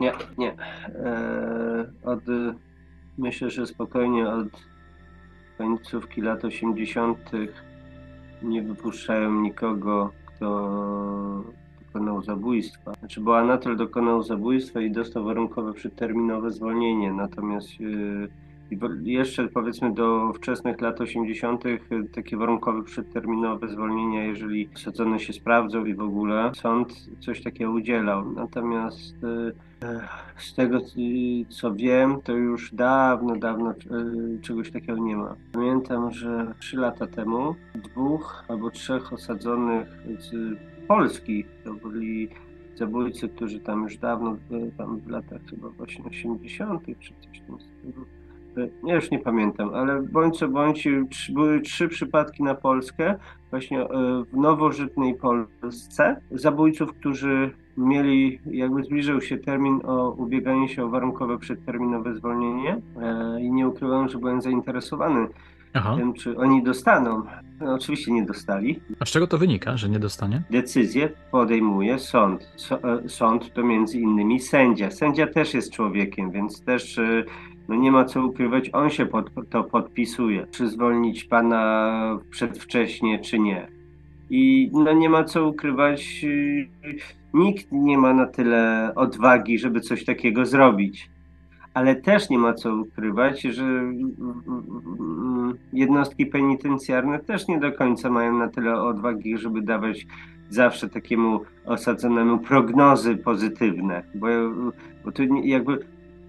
Nie, 0.00 0.12
nie. 0.38 0.52
Eee, 0.52 1.86
od, 2.04 2.20
myślę, 3.18 3.50
że 3.50 3.66
spokojnie 3.66 4.28
od 4.28 4.48
końcówki 5.58 6.20
lat 6.20 6.44
80. 6.44 7.30
nie 8.42 8.62
wypuszczają 8.62 9.40
nikogo, 9.40 10.12
kto 10.26 11.44
dokonał 11.86 12.22
zabójstwa. 12.22 12.92
Znaczy, 12.98 13.20
bo 13.20 13.38
Anatol 13.38 13.76
dokonał 13.76 14.22
zabójstwa 14.22 14.80
i 14.80 14.90
dostał 14.90 15.24
warunkowe 15.24 15.72
przedterminowe 15.72 16.50
zwolnienie, 16.50 17.12
natomiast 17.12 17.80
yy, 17.80 18.28
jeszcze 19.02 19.48
powiedzmy 19.48 19.94
do 19.94 20.32
wczesnych 20.32 20.80
lat 20.80 21.00
80. 21.00 21.64
takie 22.14 22.36
warunkowe 22.36 22.82
przedterminowe 22.82 23.68
zwolnienia, 23.68 24.24
jeżeli 24.24 24.68
osadzone 24.74 25.20
się 25.20 25.32
sprawdzą 25.32 25.84
i 25.84 25.94
w 25.94 26.00
ogóle 26.00 26.52
sąd 26.54 27.08
coś 27.20 27.42
takiego 27.42 27.70
udzielał. 27.70 28.32
Natomiast 28.32 29.22
yy, 29.22 29.54
z 30.36 30.54
tego 30.54 30.80
co 31.48 31.74
wiem, 31.74 32.20
to 32.24 32.32
już 32.32 32.74
dawno, 32.74 33.36
dawno 33.36 33.74
czegoś 34.42 34.70
takiego 34.70 34.98
nie 34.98 35.16
ma. 35.16 35.36
Pamiętam, 35.52 36.10
że 36.10 36.54
trzy 36.60 36.76
lata 36.76 37.06
temu 37.06 37.54
dwóch 37.74 38.44
albo 38.48 38.70
trzech 38.70 39.12
osadzonych 39.12 39.88
z 40.18 40.58
Polski. 40.88 41.44
To 41.64 41.74
byli 41.74 42.28
zabójcy, 42.76 43.28
którzy 43.28 43.60
tam 43.60 43.82
już 43.82 43.96
dawno, 43.96 44.36
tam 44.78 44.98
w 44.98 45.08
latach 45.08 45.40
chyba 45.50 45.68
właśnie 45.68 46.04
80. 46.04 46.82
czy 47.00 47.12
coś 47.20 47.40
tam 47.40 47.58
ja 48.84 48.94
już 48.94 49.10
nie 49.10 49.18
pamiętam, 49.18 49.74
ale 49.74 50.02
bądź 50.02 50.38
co 50.38 50.48
bądź, 50.48 50.88
były 51.34 51.60
trzy 51.60 51.88
przypadki 51.88 52.42
na 52.42 52.54
Polskę, 52.54 53.14
właśnie 53.50 53.82
e, 53.82 53.86
w 54.32 54.36
nowożytnej 54.36 55.14
Polsce, 55.14 56.20
zabójców, 56.30 56.92
którzy 56.92 57.50
mieli, 57.76 58.40
jakby 58.50 58.82
zbliżył 58.82 59.20
się 59.20 59.38
termin 59.38 59.80
o 59.84 60.10
ubieganie 60.10 60.68
się 60.68 60.84
o 60.84 60.88
warunkowe 60.88 61.38
przedterminowe 61.38 62.14
zwolnienie 62.14 62.80
i 63.40 63.50
nie 63.50 63.68
ukrywam, 63.68 64.08
że 64.08 64.18
byłem 64.18 64.42
zainteresowany 64.42 65.28
Aha. 65.74 65.96
tym, 65.96 66.14
czy 66.14 66.36
oni 66.36 66.62
dostaną. 66.62 67.22
No, 67.60 67.74
oczywiście 67.74 68.12
nie 68.12 68.26
dostali. 68.26 68.80
A 69.00 69.04
z 69.04 69.08
czego 69.08 69.26
to 69.26 69.38
wynika, 69.38 69.76
że 69.76 69.88
nie 69.88 69.98
dostanie? 69.98 70.42
Decyzję 70.50 71.08
podejmuje 71.30 71.98
sąd. 71.98 72.52
E, 72.70 73.08
sąd 73.08 73.52
to 73.54 73.64
między 73.64 73.98
innymi 73.98 74.40
sędzia. 74.40 74.90
Sędzia 74.90 75.26
też 75.26 75.54
jest 75.54 75.72
człowiekiem, 75.72 76.30
więc 76.30 76.64
też 76.64 76.98
e, 76.98 77.24
no 77.68 77.74
nie 77.74 77.92
ma 77.92 78.04
co 78.04 78.26
ukrywać, 78.26 78.70
on 78.72 78.90
się 78.90 79.06
pod, 79.06 79.30
to 79.50 79.64
podpisuje, 79.64 80.46
czy 80.50 80.68
zwolnić 80.68 81.24
pana 81.24 82.18
przedwcześnie, 82.30 83.18
czy 83.18 83.38
nie. 83.38 83.68
I 84.30 84.70
no 84.72 84.92
nie 84.92 85.10
ma 85.10 85.24
co 85.24 85.48
ukrywać, 85.48 86.24
e, 86.24 86.88
nikt 87.34 87.72
nie 87.72 87.98
ma 87.98 88.14
na 88.14 88.26
tyle 88.26 88.92
odwagi, 88.94 89.58
żeby 89.58 89.80
coś 89.80 90.04
takiego 90.04 90.46
zrobić. 90.46 91.10
Ale 91.74 91.96
też 91.96 92.30
nie 92.30 92.38
ma 92.38 92.54
co 92.54 92.76
ukrywać, 92.76 93.42
że 93.42 93.82
jednostki 95.72 96.26
penitencjarne 96.26 97.18
też 97.18 97.48
nie 97.48 97.60
do 97.60 97.72
końca 97.72 98.10
mają 98.10 98.38
na 98.38 98.48
tyle 98.48 98.80
odwagi, 98.82 99.38
żeby 99.38 99.62
dawać 99.62 100.06
zawsze 100.48 100.88
takiemu 100.88 101.40
osadzonemu 101.64 102.38
prognozy 102.38 103.16
pozytywne, 103.16 104.02
bo, 104.14 104.26
bo 105.04 105.12
tu 105.12 105.22
jakby 105.44 105.78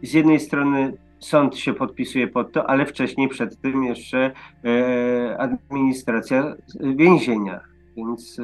z 0.03 0.13
jednej 0.13 0.39
strony 0.39 0.93
sąd 1.19 1.57
się 1.57 1.73
podpisuje 1.73 2.27
pod 2.27 2.51
to, 2.51 2.69
ale 2.69 2.85
wcześniej 2.85 3.27
przed 3.27 3.61
tym 3.61 3.83
jeszcze 3.83 4.31
e, 4.65 5.37
administracja 5.37 6.55
więzienia, 6.95 7.59
więc 7.97 8.39
e, 8.39 8.43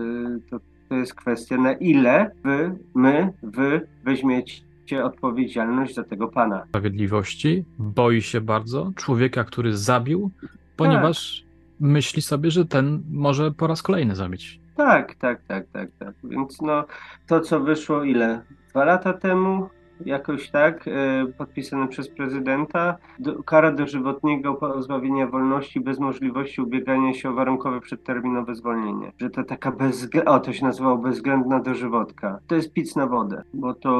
to, 0.49 0.59
to 0.89 0.95
jest 0.95 1.15
kwestia 1.15 1.57
na 1.57 1.73
ile 1.73 2.31
wy, 2.43 2.75
my, 2.95 3.33
wy 3.43 3.87
weźmiecie 4.03 5.03
odpowiedzialność 5.03 5.95
za 5.95 6.03
tego 6.03 6.27
pana. 6.27 6.65
Sprawiedliwości 6.69 7.65
boi 7.79 8.21
się 8.21 8.41
bardzo 8.41 8.91
człowieka, 8.95 9.43
który 9.43 9.77
zabił, 9.77 10.31
ponieważ 10.75 11.39
tak. 11.41 11.49
myśli 11.79 12.21
sobie, 12.21 12.51
że 12.51 12.65
ten 12.65 13.03
może 13.11 13.51
po 13.51 13.67
raz 13.67 13.81
kolejny 13.83 14.15
zabić. 14.15 14.59
Tak, 14.75 15.15
tak, 15.15 15.41
tak, 15.47 15.65
tak, 15.73 15.89
tak. 15.99 16.13
Więc 16.23 16.61
no 16.61 16.85
to, 17.27 17.39
co 17.39 17.59
wyszło 17.59 18.03
ile? 18.03 18.41
Dwa 18.69 18.85
lata 18.85 19.13
temu, 19.13 19.69
jakoś 20.05 20.49
tak, 20.49 20.87
e, 20.87 21.25
podpisane 21.37 21.87
przez 21.87 22.09
prezydenta, 22.09 22.97
do, 23.19 23.43
kara 23.43 23.71
dożywotniego 23.71 24.53
pozbawienia 24.53 25.27
wolności 25.27 25.79
bez 25.79 25.99
możliwości 25.99 26.61
ubiegania 26.61 27.13
się 27.13 27.29
o 27.29 27.33
warunkowe 27.33 27.81
przedterminowe 27.81 28.55
zwolnienie. 28.55 29.11
Że 29.17 29.29
to 29.29 29.43
taka 29.43 29.71
bezwzględna, 29.71 30.31
o 30.31 30.39
to 30.39 30.53
się 30.53 30.65
nazywało 30.65 30.97
bezwzględna 30.97 31.59
dożywotka. 31.59 32.39
To 32.47 32.55
jest 32.55 32.73
pic 32.73 32.95
na 32.95 33.07
wodę, 33.07 33.43
bo 33.53 33.73
to 33.73 33.91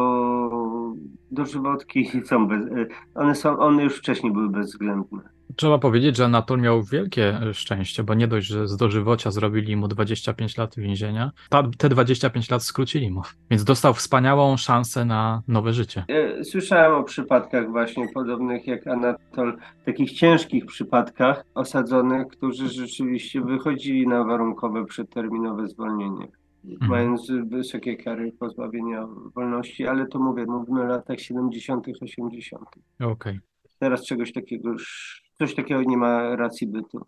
dożywotki 1.32 2.22
są 2.26 2.48
bez, 2.48 2.66
e, 2.66 2.86
one 3.16 3.36
są, 3.36 3.60
one 3.60 3.84
już 3.84 3.98
wcześniej 3.98 4.34
były 4.34 4.50
bezwzględne. 4.50 5.35
Trzeba 5.56 5.78
powiedzieć, 5.78 6.18
że 6.18 6.26
Anatol 6.26 6.62
miał 6.62 6.84
wielkie 6.84 7.42
e, 7.42 7.54
szczęście, 7.54 8.04
bo 8.04 8.14
nie 8.14 8.28
dość, 8.28 8.48
że 8.48 8.68
z 8.68 8.78
dożywocia 8.78 9.32
zrobili 9.32 9.76
mu 9.76 9.88
25 9.88 10.58
lat 10.58 10.76
więzienia, 10.76 11.32
te 11.78 11.90
25 11.90 12.50
lat 12.50 12.64
skrócili 12.64 13.12
mu, 13.12 13.22
więc 13.52 13.64
dostał 13.64 13.94
wspaniałą 13.94 14.58
szansę 14.58 15.06
na 15.06 15.44
nowe 15.48 15.74
życie. 15.74 16.06
Słyszałem 16.44 16.94
o 16.94 17.04
przypadkach 17.04 17.72
właśnie 17.72 18.08
podobnych 18.14 18.68
jak 18.68 18.88
Anatol, 18.88 19.58
takich 19.86 20.12
ciężkich 20.12 20.66
przypadkach 20.66 21.44
osadzonych, 21.56 22.28
którzy 22.28 22.70
rzeczywiście 22.70 23.42
wychodzili 23.42 24.08
na 24.08 24.24
warunkowe 24.24 24.86
przedterminowe 24.86 25.68
zwolnienie. 25.68 26.28
Mhm. 26.66 26.92
Mając 26.92 27.32
wysokie 27.48 27.98
kary 27.98 28.32
pozbawienia 28.40 29.08
wolności, 29.36 29.88
ale 29.88 30.08
to 30.08 30.20
mówię, 30.20 30.46
mówimy 30.46 30.82
o 30.82 30.86
latach 30.86 31.20
70., 31.20 31.88
80. 32.02 32.64
Okej. 32.64 33.12
Okay. 33.12 33.40
Teraz 33.80 34.06
czegoś 34.06 34.34
takiego 34.34 34.70
już 34.70 35.25
coś 35.39 35.56
takiego 35.56 35.82
nie 35.82 35.98
ma 35.98 36.36
racji 36.36 36.67
bytu. 36.67 37.06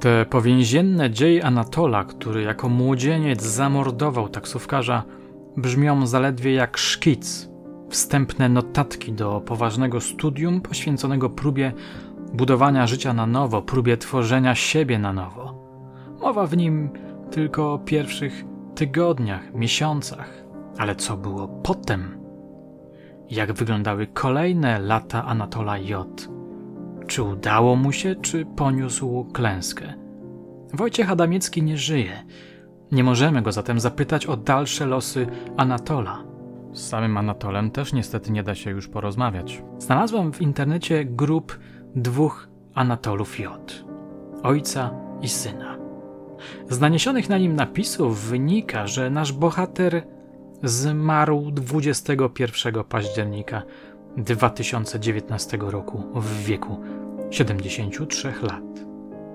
Te 0.00 0.26
powięzienne 0.26 1.10
dzieje 1.10 1.44
Anatola, 1.44 2.04
który 2.04 2.42
jako 2.42 2.68
młodzieniec 2.68 3.42
zamordował 3.42 4.28
taksówkarza, 4.28 5.02
brzmią 5.56 6.06
zaledwie 6.06 6.52
jak 6.52 6.78
szkic, 6.78 7.48
wstępne 7.90 8.48
notatki 8.48 9.12
do 9.12 9.40
poważnego 9.40 10.00
studium 10.00 10.60
poświęconego 10.60 11.30
próbie 11.30 11.72
budowania 12.32 12.86
życia 12.86 13.12
na 13.12 13.26
nowo, 13.26 13.62
próbie 13.62 13.96
tworzenia 13.96 14.54
siebie 14.54 14.98
na 14.98 15.12
nowo. 15.12 15.54
Mowa 16.20 16.46
w 16.46 16.56
nim 16.56 16.90
tylko 17.30 17.72
o 17.72 17.78
pierwszych 17.78 18.44
tygodniach, 18.74 19.54
miesiącach. 19.54 20.37
Ale 20.78 20.96
co 20.96 21.16
było 21.16 21.48
potem? 21.48 22.18
Jak 23.30 23.52
wyglądały 23.52 24.06
kolejne 24.06 24.78
lata 24.78 25.24
Anatola 25.24 25.78
J? 25.78 26.28
Czy 27.06 27.22
udało 27.22 27.76
mu 27.76 27.92
się, 27.92 28.14
czy 28.14 28.46
poniósł 28.46 29.24
klęskę? 29.32 29.94
Wojciech 30.74 31.10
Adamiecki 31.10 31.62
nie 31.62 31.76
żyje. 31.76 32.24
Nie 32.92 33.04
możemy 33.04 33.42
go 33.42 33.52
zatem 33.52 33.80
zapytać 33.80 34.26
o 34.26 34.36
dalsze 34.36 34.86
losy 34.86 35.26
Anatola. 35.56 36.24
Z 36.72 36.88
samym 36.88 37.16
Anatolem 37.16 37.70
też 37.70 37.92
niestety 37.92 38.32
nie 38.32 38.42
da 38.42 38.54
się 38.54 38.70
już 38.70 38.88
porozmawiać. 38.88 39.62
Znalazłem 39.78 40.32
w 40.32 40.42
internecie 40.42 41.04
grup 41.04 41.58
dwóch 41.94 42.48
Anatolów 42.74 43.38
J. 43.38 43.84
Ojca 44.42 44.90
i 45.22 45.28
syna. 45.28 45.76
Z 46.70 46.80
naniesionych 46.80 47.28
na 47.28 47.38
nim 47.38 47.56
napisów 47.56 48.20
wynika, 48.20 48.86
że 48.86 49.10
nasz 49.10 49.32
bohater 49.32 50.02
zmarł 50.62 51.50
21 51.50 52.84
października 52.84 53.62
2019 54.16 55.58
roku 55.60 56.02
w 56.14 56.44
wieku 56.44 56.80
73 57.30 58.32
lat. 58.42 58.62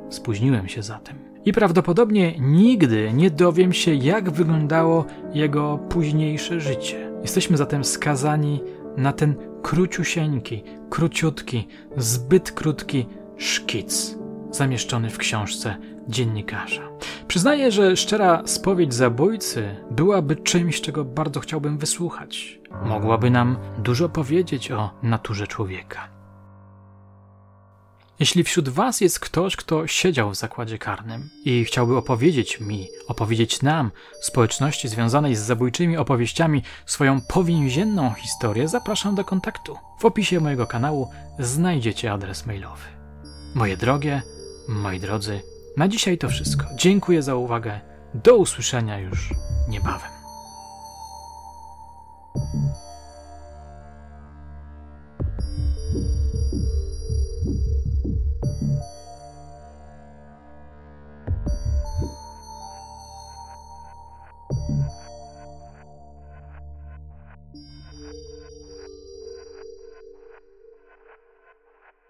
Spóźniłem 0.09 0.67
się 0.67 0.83
zatem. 0.83 1.33
I 1.45 1.53
prawdopodobnie 1.53 2.39
nigdy 2.39 3.13
nie 3.13 3.31
dowiem 3.31 3.73
się, 3.73 3.93
jak 3.93 4.31
wyglądało 4.31 5.05
jego 5.33 5.77
późniejsze 5.89 6.59
życie. 6.59 7.11
Jesteśmy 7.21 7.57
zatem 7.57 7.83
skazani 7.83 8.63
na 8.97 9.13
ten 9.13 9.35
króciusieńki, 9.61 10.63
króciutki, 10.89 11.67
zbyt 11.97 12.51
krótki 12.51 13.05
szkic 13.37 14.17
zamieszczony 14.51 15.09
w 15.09 15.17
książce 15.17 15.77
dziennikarza. 16.07 16.89
Przyznaję, 17.27 17.71
że 17.71 17.97
szczera 17.97 18.41
spowiedź 18.45 18.93
zabójcy 18.93 19.75
byłaby 19.91 20.35
czymś, 20.35 20.81
czego 20.81 21.05
bardzo 21.05 21.39
chciałbym 21.39 21.77
wysłuchać. 21.77 22.59
Mogłaby 22.85 23.29
nam 23.29 23.57
dużo 23.77 24.09
powiedzieć 24.09 24.71
o 24.71 24.91
naturze 25.03 25.47
człowieka. 25.47 26.13
Jeśli 28.19 28.43
wśród 28.43 28.69
Was 28.69 29.01
jest 29.01 29.19
ktoś, 29.19 29.55
kto 29.55 29.87
siedział 29.87 30.29
w 30.29 30.35
zakładzie 30.35 30.77
karnym 30.77 31.29
i 31.45 31.65
chciałby 31.65 31.97
opowiedzieć 31.97 32.59
mi, 32.59 32.87
opowiedzieć 33.07 33.61
nam, 33.61 33.91
społeczności 34.21 34.87
związanej 34.87 35.35
z 35.35 35.39
zabójczymi 35.39 35.97
opowieściami, 35.97 36.63
swoją 36.85 37.21
powięzienną 37.21 38.13
historię, 38.13 38.67
zapraszam 38.67 39.15
do 39.15 39.23
kontaktu. 39.25 39.77
W 39.99 40.05
opisie 40.05 40.39
mojego 40.39 40.67
kanału 40.67 41.09
znajdziecie 41.39 42.11
adres 42.11 42.45
mailowy. 42.45 42.85
Moje 43.55 43.77
drogie, 43.77 44.21
moi 44.67 44.99
drodzy, 44.99 45.41
na 45.77 45.87
dzisiaj 45.87 46.17
to 46.17 46.29
wszystko. 46.29 46.65
Dziękuję 46.75 47.21
za 47.21 47.35
uwagę. 47.35 47.79
Do 48.13 48.37
usłyszenia 48.37 48.99
już 48.99 49.33
niebawem. 49.69 50.11